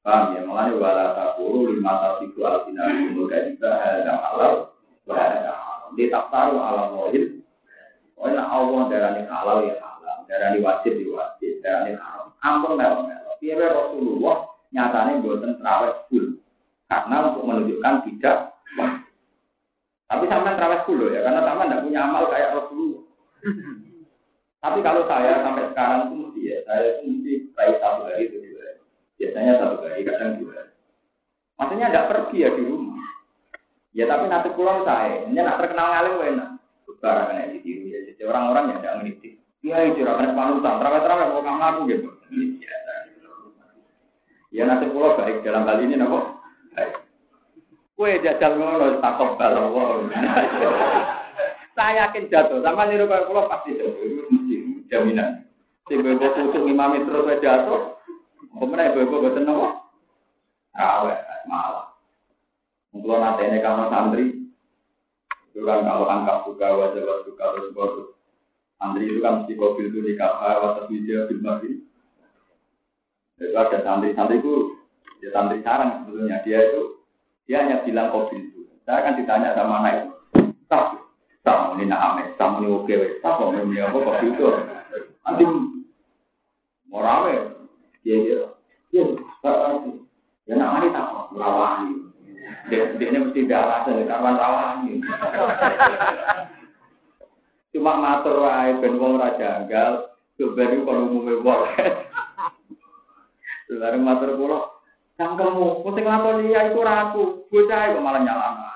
[0.00, 0.40] Paham ya?
[0.44, 4.54] Mulanya wala takuru lima tasiku alfina umur kadika hadam halal
[5.04, 5.88] wa hadam halal.
[5.96, 7.44] Dia tak tahu alam wahid.
[8.16, 12.32] Pokoknya Allah darani halal ya halal, darani wajib ya wajib, darani haram.
[12.40, 13.32] Ampun melo melo.
[13.40, 14.36] Biar Rasulullah
[14.72, 16.26] nyatanya buatan terawih full.
[16.88, 18.36] Karena untuk menunjukkan tidak
[18.76, 19.12] wajib.
[20.08, 23.04] Tapi sampai terawih full ya, karena sama tidak punya amal kayak Rasulullah.
[24.60, 28.36] Tapi kalau saya sampai sekarang itu mesti ya, saya itu mesti raih satu hari itu
[29.20, 30.72] Biasanya satu hari, kadang dua.
[31.60, 33.04] Maksudnya tidak pergi ya di rumah.
[33.92, 36.50] Ya tapi nanti pulang saya, ini nak terkenal ngalim enak.
[37.00, 39.28] Barang kena ditiru ya, jadi orang-orang yang tidak ngerti.
[39.60, 42.08] Iya itu rakan panutan, terawih-terawih mau kamu aku gitu.
[44.52, 46.40] Ya nanti pulang baik dalam kali ini nopo.
[47.96, 50.08] Kue jajal ngono takut balong
[51.76, 54.28] Saya yakin jatuh, sama niru kalau pulau pasti jatuh,
[54.90, 55.46] jaminan.
[55.88, 58.00] Si bebo tutup imami terus jatuh,
[58.50, 59.88] Kemudian ibu-ibu boten nopo?
[60.74, 61.14] Rawe,
[61.46, 61.94] malah.
[62.90, 64.24] Kalau nanti ini kamu santri,
[65.50, 68.08] itu kan kalau angkat buka wajah buka terus bodoh.
[68.76, 71.72] Santri itu kan mesti mobil itu di kapal wajah video film lagi.
[73.38, 74.76] Itu ada santri-santri itu,
[75.22, 76.82] dia santri sarang sebetulnya dia itu
[77.46, 78.66] dia hanya bilang kopi itu.
[78.84, 80.10] Saya akan ditanya sama anak itu,
[80.66, 80.98] tak,
[81.40, 84.44] tak ini nak ame, tak ini oke, tak mau ini apa kopi itu.
[85.24, 85.44] Nanti
[86.92, 87.34] mau rame,
[88.04, 88.40] dia dia,
[88.92, 89.02] dia,
[90.44, 91.92] ya nak mari tak merawani.
[92.68, 94.92] Dia, dia ini mesti ada alasan karena rawani.
[97.70, 101.72] Cuma matur wae ben wong ora janggal, sebenarnya kalau umumnya boleh.
[103.70, 104.60] Sebenarnya matur kula,
[105.16, 108.69] kamu, mesti nglakoni ya itu raku, bocah kok malah nyalahno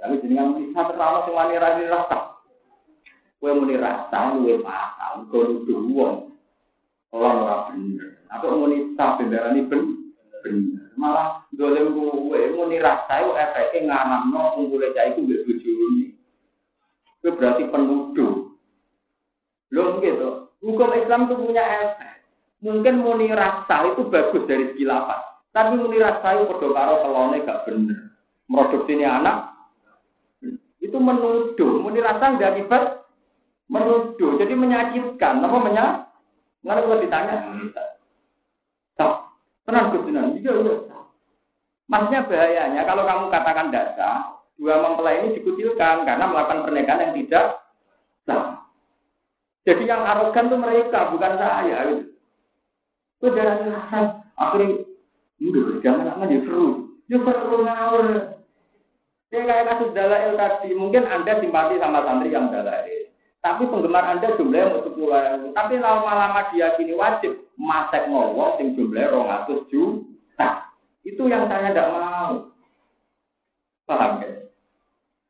[0.00, 2.18] Tapi jenengan muni satu rawa sing wani ra rasa.
[3.40, 6.14] Kowe muni rasa luwe pasal, kok nuduh wong.
[7.12, 8.20] Ora ora bener.
[8.28, 10.12] Apa muni tak bendarani ben
[10.44, 10.92] bener.
[11.00, 16.06] Malah dolem kowe muni rasa yo efeke nganamno kumpule cah iku mbek bojone.
[17.20, 18.34] Itu berarti penuduh.
[19.72, 20.52] Loh gitu.
[20.62, 22.12] Hukum Islam itu punya efek.
[22.64, 25.20] Mungkin muni rasa itu bagus dari segi lapan.
[25.52, 27.04] Tapi muni rasa itu podo karo
[27.44, 28.12] gak bener.
[28.46, 29.55] Produksi ini anak
[30.96, 31.72] itu menuduh.
[31.84, 33.04] Muni nggak akibat
[33.68, 34.40] menuduh.
[34.40, 35.44] Jadi menyakitkan.
[35.44, 36.08] Apa menyakitkan?
[36.64, 37.34] Nggak kalau ditanya,
[38.98, 39.10] tak,
[39.62, 40.74] tenang kebenaran, iya iya.
[41.86, 47.46] Maksudnya bahayanya kalau kamu katakan data, dua mempelai ini dikucilkan karena melakukan pernikahan yang tidak
[48.26, 48.66] sah.
[49.62, 51.86] Jadi yang arogan itu mereka, bukan saya.
[53.22, 54.82] Itu rasa, akhirnya,
[55.38, 56.66] udah jangan lama dia seru.
[57.06, 58.35] Dia seru ngawur.
[59.26, 63.10] Dia kayak kasus dalail tadi, mungkin Anda simpati sama santri yang dalail.
[63.42, 65.46] Tapi penggemar Anda jumlahnya mau sepuluh ribu.
[65.54, 70.70] Tapi lama-lama dia kini wajib masek ngowo sing jumlahnya rong atus juta.
[71.06, 72.50] Itu yang saya tidak mau.
[73.86, 74.30] Paham ya?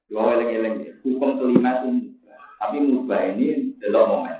[0.08, 2.16] Dua eleng-eleng Hukum kelima itu
[2.56, 4.38] Tapi mubah ini adalah momen.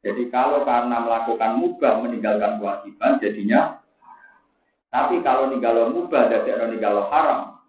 [0.00, 3.80] Jadi kalau karena melakukan mubah meninggalkan kewajiban jadinya
[4.90, 7.62] tapi kalau ninggalo mubah dari ninggalo haram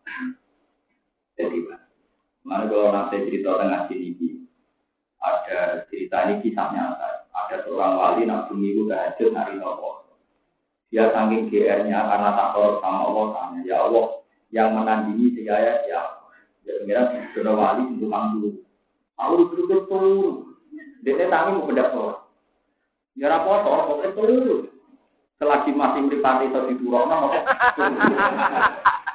[1.42, 1.60] jadi
[2.42, 4.42] Mana kalau nanti cerita tengah sini,
[5.22, 7.30] ada cerita ini kisah nyata.
[7.30, 10.10] Ada seorang wali nak itu tahajud hari nopo.
[10.90, 14.06] Dia saking GR-nya karena takut sama Allah tanya, ya Allah
[14.52, 16.02] yang menandingi saya ya
[16.68, 17.02] ya kira
[17.38, 18.50] sudah wali untuk mampu.
[19.22, 20.58] Aku duduk turun.
[21.06, 22.18] Dia tangi mau bedak sholat.
[23.16, 24.66] Ya raposo, pokoknya turun.
[25.38, 27.10] Selagi masih meripati atau di turun,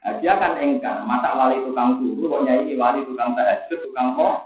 [0.00, 4.36] Nah, dia kan engkar, masa wali tukang turu, kok nyai wali tukang tahajud, tukang kok?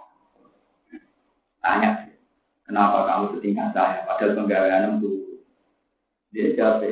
[1.62, 2.10] Tanya,
[2.66, 5.38] kenapa kamu setingkat saya, padahal penggawean itu.
[6.34, 6.82] Dia jawab,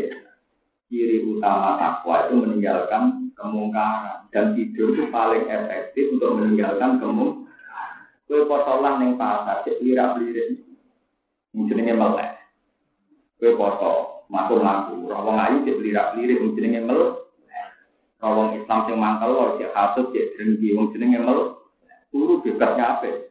[0.86, 7.42] ciri utama takwa itu meninggalkan kemungkaran dan tidur itu paling efektif untuk meninggalkan kemungkaran.
[8.30, 10.62] Kue potolan yang pasar, cek lirak lirik,
[11.50, 12.38] jenenge melek.
[13.42, 17.10] Kue foto, masuk laku, rawang ayu cek lirak lirik, jenenge melek.
[18.22, 21.58] Kalau Islam yang mangkal loh, cek hasut, cek dengki, wong jenenge mel,
[22.14, 23.26] turu bebasnya apa?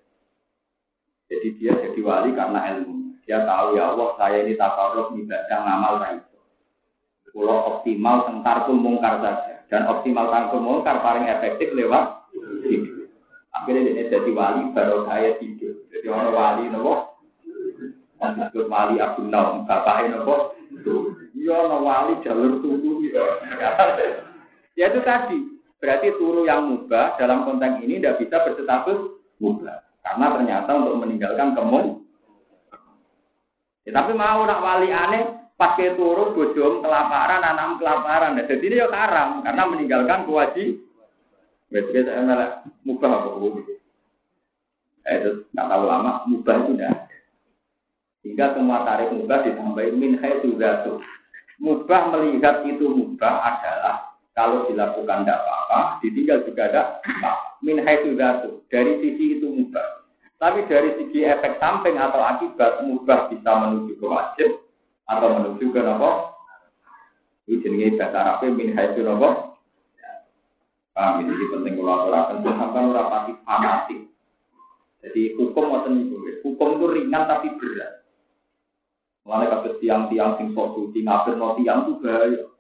[1.32, 3.16] Jadi dia jadi wali karena ilmu.
[3.24, 6.20] Dia tahu ya Allah, saya ini takaruf ibadah ngamal ra
[7.32, 9.64] Kalau optimal tentang pun mungkar saja.
[9.72, 12.28] Dan optimal tentang mungkar paling efektif lewat.
[13.56, 15.88] Akhirnya dia jadi wali baru saya tidur.
[15.88, 17.16] Jadi orang wali nopo.
[18.20, 20.52] Disebut wali Abdul Naum, bapaknya nopo.
[21.32, 23.08] Iya, wali jalur tunggu.
[23.08, 24.28] Ya.
[24.82, 25.38] Ya itu tadi,
[25.78, 29.78] berarti turu yang mubah dalam konteks ini tidak bisa berstatus mubah.
[30.02, 32.02] Karena ternyata untuk meninggalkan kemun.
[33.86, 38.34] Ya, tapi mau nak wali aneh, pakai turu bojom kelaparan, anam kelaparan.
[38.34, 40.82] Nah, jadi ini ya karam, karena meninggalkan kewajiban.
[41.70, 42.50] Biasanya saya malah
[42.82, 43.30] mubah apa
[45.02, 46.94] Eh, itu nggak tahu lama, mubah itu tidak.
[48.26, 51.06] Hingga semua tarik mubah ditambahin min juga tuh.
[51.62, 57.32] Mubah melihat itu mubah adalah kalau dilakukan tidak apa-apa, ditinggal juga tidak apa.
[57.62, 58.16] Min haitsu
[58.72, 60.08] Dari sisi itu mubah.
[60.42, 64.50] Tapi dari sisi efek samping atau akibat mubah bisa menuju ke wajib
[65.06, 66.34] atau menuju ke nopo.
[67.52, 69.52] Ini jenis bahasa Arabnya min haitsu nopo.
[70.92, 74.00] Paham ini penting kalau aturakan sampai ora pati fanatik.
[75.02, 76.16] Jadi hukum ngoten niku.
[76.44, 78.04] Hukum itu ringan tapi berat.
[79.24, 82.51] Mulane kados tiang-tiang sing sok suci ngafirno tiang itu bahaya.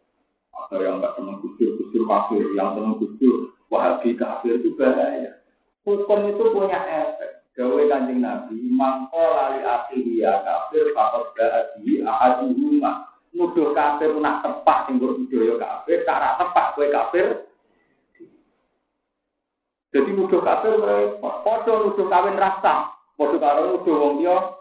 [0.71, 5.43] Ada yang nggak senang kusur, kusur kafir, yang senang kusur, wahabi kafir itu bahaya.
[5.83, 7.43] Hukum itu punya efek.
[7.51, 13.03] Gawe kanjeng Nabi, mangko lali akhiri ya kafir, fakot ba'adi ahadi rumah.
[13.35, 17.27] Nuduh kafir nak tepat, sing budaya kafir, cara tepat kue kafir.
[19.91, 20.79] Jadi nuduh kafir,
[21.19, 24.55] podo nuduh kawin rasa, podo karo nuduh wong dia,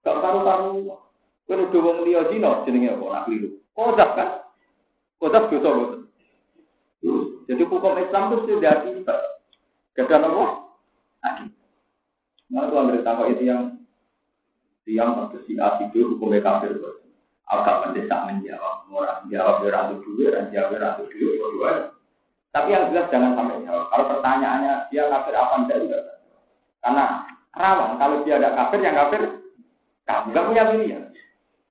[0.00, 0.96] gak karu-karu.
[1.44, 3.60] Kue nuduh wong dia zino, jenenge apa, nak keliru.
[3.76, 4.45] Kodap kan?
[5.16, 6.00] Kodap dosa boten.
[7.46, 9.20] Jadi hukum Islam itu sudah tidak.
[9.96, 10.44] Gada apa?
[12.46, 13.80] Nah, kalau mereka tahu itu yang
[14.86, 16.78] yang si A itu hukumnya kafir
[17.46, 21.90] agak mendesak menjawab orang jawab beratu dulu dan jawab beratu dulu dua
[22.54, 23.90] tapi yang jelas jangan sampai jawab.
[23.90, 25.98] Kalau pertanyaannya dia kafir apa enggak juga
[26.86, 27.04] karena
[27.50, 29.22] rawan kalau dia ada kafir yang kafir
[30.06, 31.02] kamu nggak punya pilihan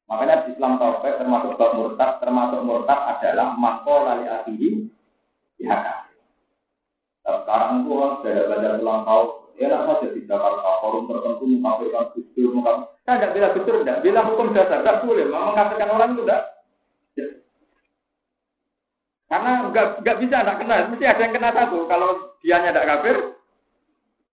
[0.05, 4.85] Makanya di Islam Taufik termasuk bab murtad, termasuk murtad adalah mako lali akhiri
[5.57, 6.05] ya
[7.25, 9.27] Sekarang itu orang sudah belajar ulang tahun,
[9.57, 13.01] ya tidak saja di Jakarta, forum tertentu mengkafirkan gusdur, mengkafirkan.
[13.01, 15.25] Saya tidak bilang gusdur, tidak bilang hukum dasar, tidak boleh.
[15.25, 16.41] Mengkafirkan orang itu tidak.
[19.25, 21.77] Karena nggak nggak bisa tidak kena, mesti ada yang kena satu.
[21.89, 22.09] Kalau
[22.45, 23.17] dia tidak kafir,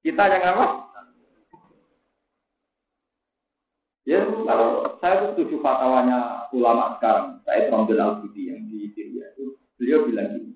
[0.04, 0.66] kita yang apa?
[4.12, 9.56] Ya, kalau saya itu setuju fatwanya ulama sekarang, saya Romdel Al-Budi yang di Syria itu,
[9.80, 10.52] beliau bilang gini,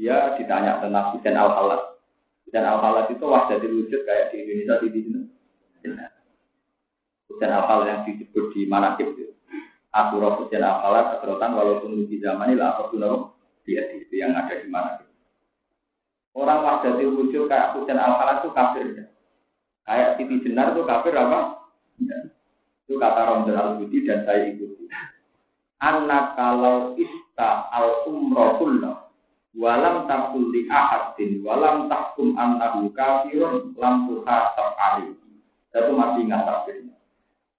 [0.00, 2.00] dia ditanya tentang Hussein Al-Halat.
[2.48, 5.22] Hussein Al-Halat itu wajah wujud kayak di Indonesia di sini.
[7.28, 9.36] Hussein Al-Halat yang disebut di Manakib itu.
[9.92, 12.80] Asurah Hussein Al-Halat, keserotan walaupun di zaman ini lah,
[13.68, 15.04] dia itu yang ada di Manakib.
[16.32, 18.86] Orang wajah wujud kayak Hussein Al-Halat itu kafir.
[19.84, 21.57] Kayak Siti Jenar itu kafir apa?
[22.88, 24.88] Itu kata Romdon Al-Budi dan saya ikuti.
[25.84, 29.12] Anak kalau ista al umrohullah
[29.52, 35.20] walam takul di ahadin walam takum annahu kafirun lam tuhasab alaihi.
[35.68, 36.96] Itu masih ingat takdirnya.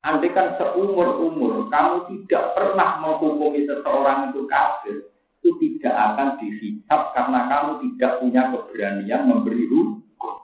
[0.01, 5.13] Andai kan seumur-umur kamu tidak pernah menghukumi seseorang itu kafir,
[5.43, 10.35] itu tidak akan dihisap karena kamu tidak punya keberanian memberi hukum.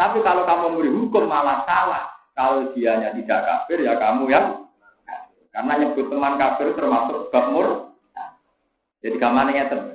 [0.00, 4.46] Tapi kalau kamu memberi hukum malah salah, kalau dianya tidak kafir ya kamu yang
[5.54, 7.46] karena nyebut teman kafir termasuk bab
[9.04, 9.94] Jadi kamane ngeten.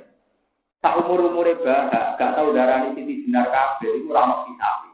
[0.80, 4.88] tak umur umure bahak, gak tau darani sisi benar kafir, itu ramah kisah.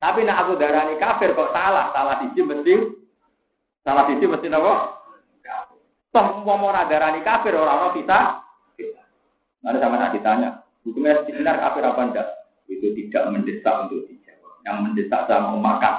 [0.00, 2.74] Tapi nak aku darani kafir kok salah, salah sisi mesti,
[3.84, 4.96] salah sisi mesti apa?
[6.08, 8.18] Toh mau mau darani kafir orang orang kita.
[9.60, 12.28] Nanti sama nak ditanya, hukumnya benar kafir apa enggak?
[12.64, 14.64] Itu tidak mendesak untuk dijawab.
[14.64, 15.94] Yang mendesak sama makan.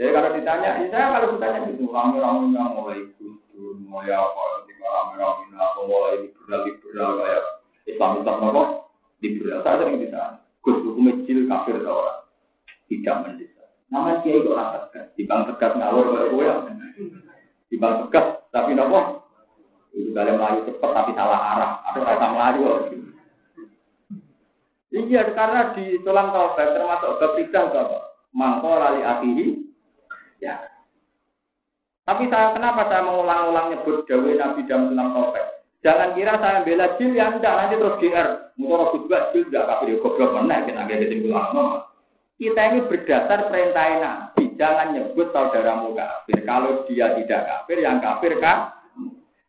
[0.00, 4.88] Jadi kalau ditanya, ya saya kalau ditanya gitu, rame-rame yang mulai kusur, mulai apa, ketika
[4.88, 7.44] rame-rame apa, mulai liberal-liberal kayak
[7.84, 8.62] Islam Islam apa,
[9.20, 9.60] liberal.
[9.60, 12.24] Saya sering ditanya, Gus hukum kecil kafir orang?
[12.88, 13.68] Tidak mendesak.
[13.92, 16.56] Nama kiai rasa tegas, di bang tegas ngawur kayak gue ya.
[17.68, 19.28] Di bang tegas, tapi nopo,
[19.92, 22.64] itu kalian melayu cepat tapi salah arah, atau rasa melayu.
[24.90, 28.09] Iya, karena di tulang taubat termasuk tiga apa?
[28.30, 29.46] Mangko lali akihi
[30.40, 30.56] Ya.
[32.08, 35.46] Tapi saya kenapa saya mengulang-ulang nyebut Dawe Nabi dalam sulam topek?
[35.80, 38.28] Jangan kira saya bela jil yang enggak nanti terus GR.
[38.56, 41.44] Mungkin juga jil enggak kafir goblok mana kita agak kesimpulan
[42.40, 44.44] Kita ini berdasar perintah Nabi.
[44.56, 46.40] Jangan nyebut saudaramu kafir.
[46.48, 48.80] Kalau dia tidak kafir, yang kafir kan?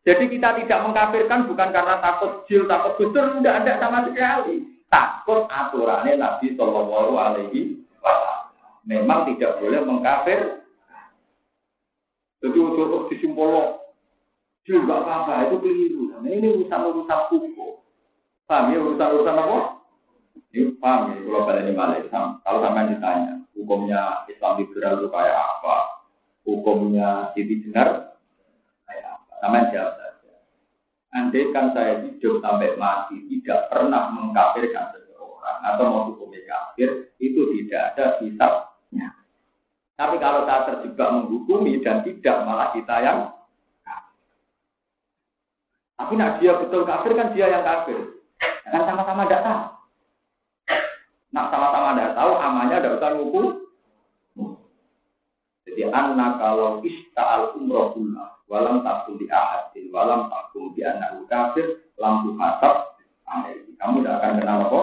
[0.01, 4.65] Jadi kita tidak mengkafirkan bukan karena takut jil, takut gusur, tidak ada sama sekali.
[4.91, 8.40] Takut aturannya Nabi Shallallahu Alaihi Wasallam.
[8.86, 10.61] Memang tidak boleh mengkafir
[12.41, 13.77] jadi untuk disimpul
[14.65, 16.01] dia nggak apa-apa, itu keliru.
[16.09, 17.82] Nah, ini urusan-urusan hukum.
[18.49, 19.59] Paham ya urusan-urusan apa?
[20.53, 21.97] Ini paham ya, kalau pada ini malah
[22.45, 25.75] Kalau sampai ditanya, hukumnya Islam liberal itu kayak apa?
[26.45, 28.17] Hukumnya Siti Jenar
[28.86, 29.32] kayak apa?
[29.41, 30.34] Sama jawab saja.
[31.13, 37.41] Andai kan saya hidup sampai mati tidak pernah mengkafirkan seseorang atau mau hukumnya kafir, itu
[37.57, 38.21] tidak ada
[38.91, 39.15] hisabnya.
[39.95, 43.19] Tapi kalau saya terjebak menghukumi dan tidak malah kita yang
[46.01, 48.17] tapi nak dia betul kafir kan dia yang kafir.
[48.65, 49.61] Kan sama-sama tidak tahu.
[51.29, 53.45] Nak sama-sama tidak tahu, amalnya tidak usah ngukur.
[55.61, 57.93] Jadi anak kalau ista'al umroh
[58.49, 62.97] walam takut di ahadin, walam takut di anak kafir, lampu hasab,
[63.77, 64.81] kamu tidak akan kenal apa?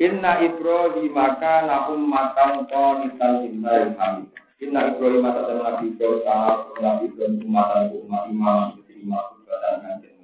[0.00, 4.32] Inna Ibrahim maka nakum matang qanitan lillahi hamid.
[4.64, 10.16] Inna Ibrahim teman Nabi Ibrahim kana Nabi Ibrahim umatan umat imam diterima dan kanjeng.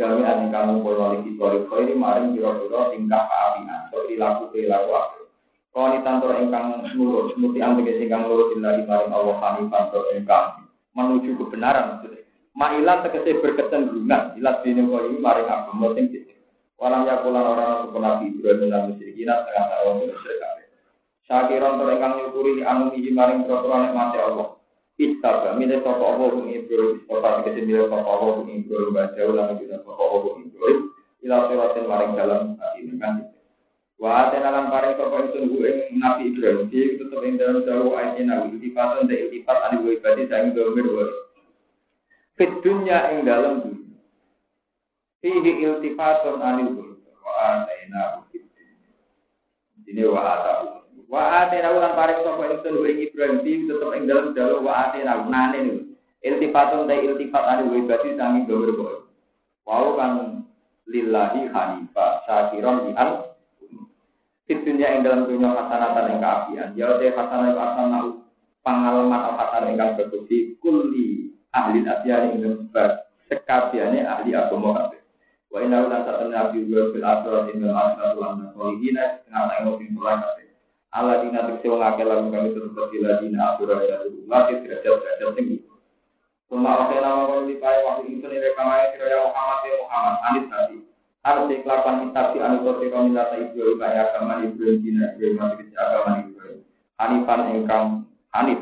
[0.00, 3.80] Jami'an kamu pola lagi balik ini maring biro-biro tingkah keapian.
[3.92, 5.20] So dilaku perilaku aku.
[5.76, 11.36] Qanitan tur ingkang nurut, muti angge ingkang nurut lillahi maring Allah hanifan tur ingkang menuju
[11.36, 12.00] kebenaran.
[12.56, 16.08] Ma'ilan tegese berkecenderungan, ilat dene kok ini maring agama sing
[16.82, 20.66] Walang yakulan orang untuk Nabi Ibrahim dan musyrikin setengah tahun musyrik kabeh.
[21.30, 24.58] Syakiron to ingkang nyukuri anu iki maring peraturan mati Allah.
[24.98, 29.62] Istaba milih sapa Allah kung Ibrahim kota tegese milih sapa Allah kung Ibrahim baca ulang
[29.62, 30.78] kita sapa Allah kung Ibrahim
[31.22, 31.38] ila
[31.86, 32.42] maring dalam
[32.74, 33.14] ini kan.
[34.02, 39.58] Wa atena lan paring sapa Nabi Ibrahim iki tetep ing ayat nabi iltifatan de iltifat
[39.70, 41.06] anu ibadi saing domir wa.
[42.34, 43.81] Fit dunya ing dalam dunia
[45.22, 48.26] Fihi iltifatun anil wa ataina
[49.86, 50.66] Ini wa atahu.
[51.06, 55.58] Wa ataina ulang paring sapa ingsun ing Ibrahim tetep ing dalem dalu wa ataina nane
[55.62, 55.82] niku.
[56.22, 58.96] Iltifatun ta iltifat anil ibadi sami gambar boy.
[59.62, 60.42] Wau kan
[60.90, 63.30] lillahi hanifah syakiron di al
[64.46, 66.68] Fitunya ing dalam dunia hasanatan yang keapian.
[66.74, 68.02] Ya te hasanah itu hasanah
[68.66, 72.70] pengalaman al hasanah yang berbudi kulli ahli asyari ing
[73.30, 75.01] sekabiane ahli agama kabeh.
[75.52, 79.88] Wa inna la ta'ala nabi wa fil akhirat inna wa anna qalihina ngata ing mungkin
[79.92, 80.48] mulai.
[80.96, 83.96] Ala dina tekse wong akeh lan kami terus bila dina akhirat ya
[84.32, 85.60] lagi derajat derajat tinggi.
[86.48, 90.44] Suma nama kau di pai waktu itu nih rekamaya sira ya Muhammad ya Muhammad anis
[90.52, 90.76] tadi.
[91.24, 95.78] Harus dikelakukan kitab di anu kau milata Ibrahim kaya agama Ibrahim dina Ibrahim masih kecil
[95.80, 96.60] agama Ibrahim.
[97.00, 97.86] Hanifan engkang
[98.36, 98.60] Hanif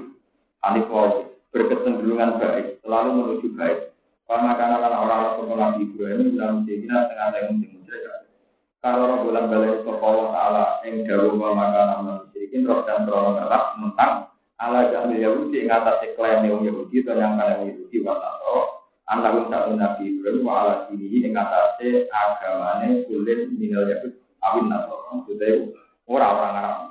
[0.62, 3.90] Hanif wau berkecenderungan baik selalu menuju baik
[4.31, 8.07] karena karena kan orang-orang Nabi Ibrahim dalam sehingga tengah tengah musim musyrik.
[8.78, 13.43] Kalau orang bulan balik ke Allah Taala yang jauh memakan nama musyrikin roh dan terlalu
[13.43, 14.15] galak tentang
[14.62, 18.57] ala jamil Yahudi yang atas klaim Yahudi atau yang kalian Yahudi wasato
[19.11, 24.15] anak satu Nabi Ibrahim wa ala sini yang atas agamanya kulit minal Yahudi
[24.47, 25.74] awin nato maksudnya
[26.07, 26.90] orang-orang Arab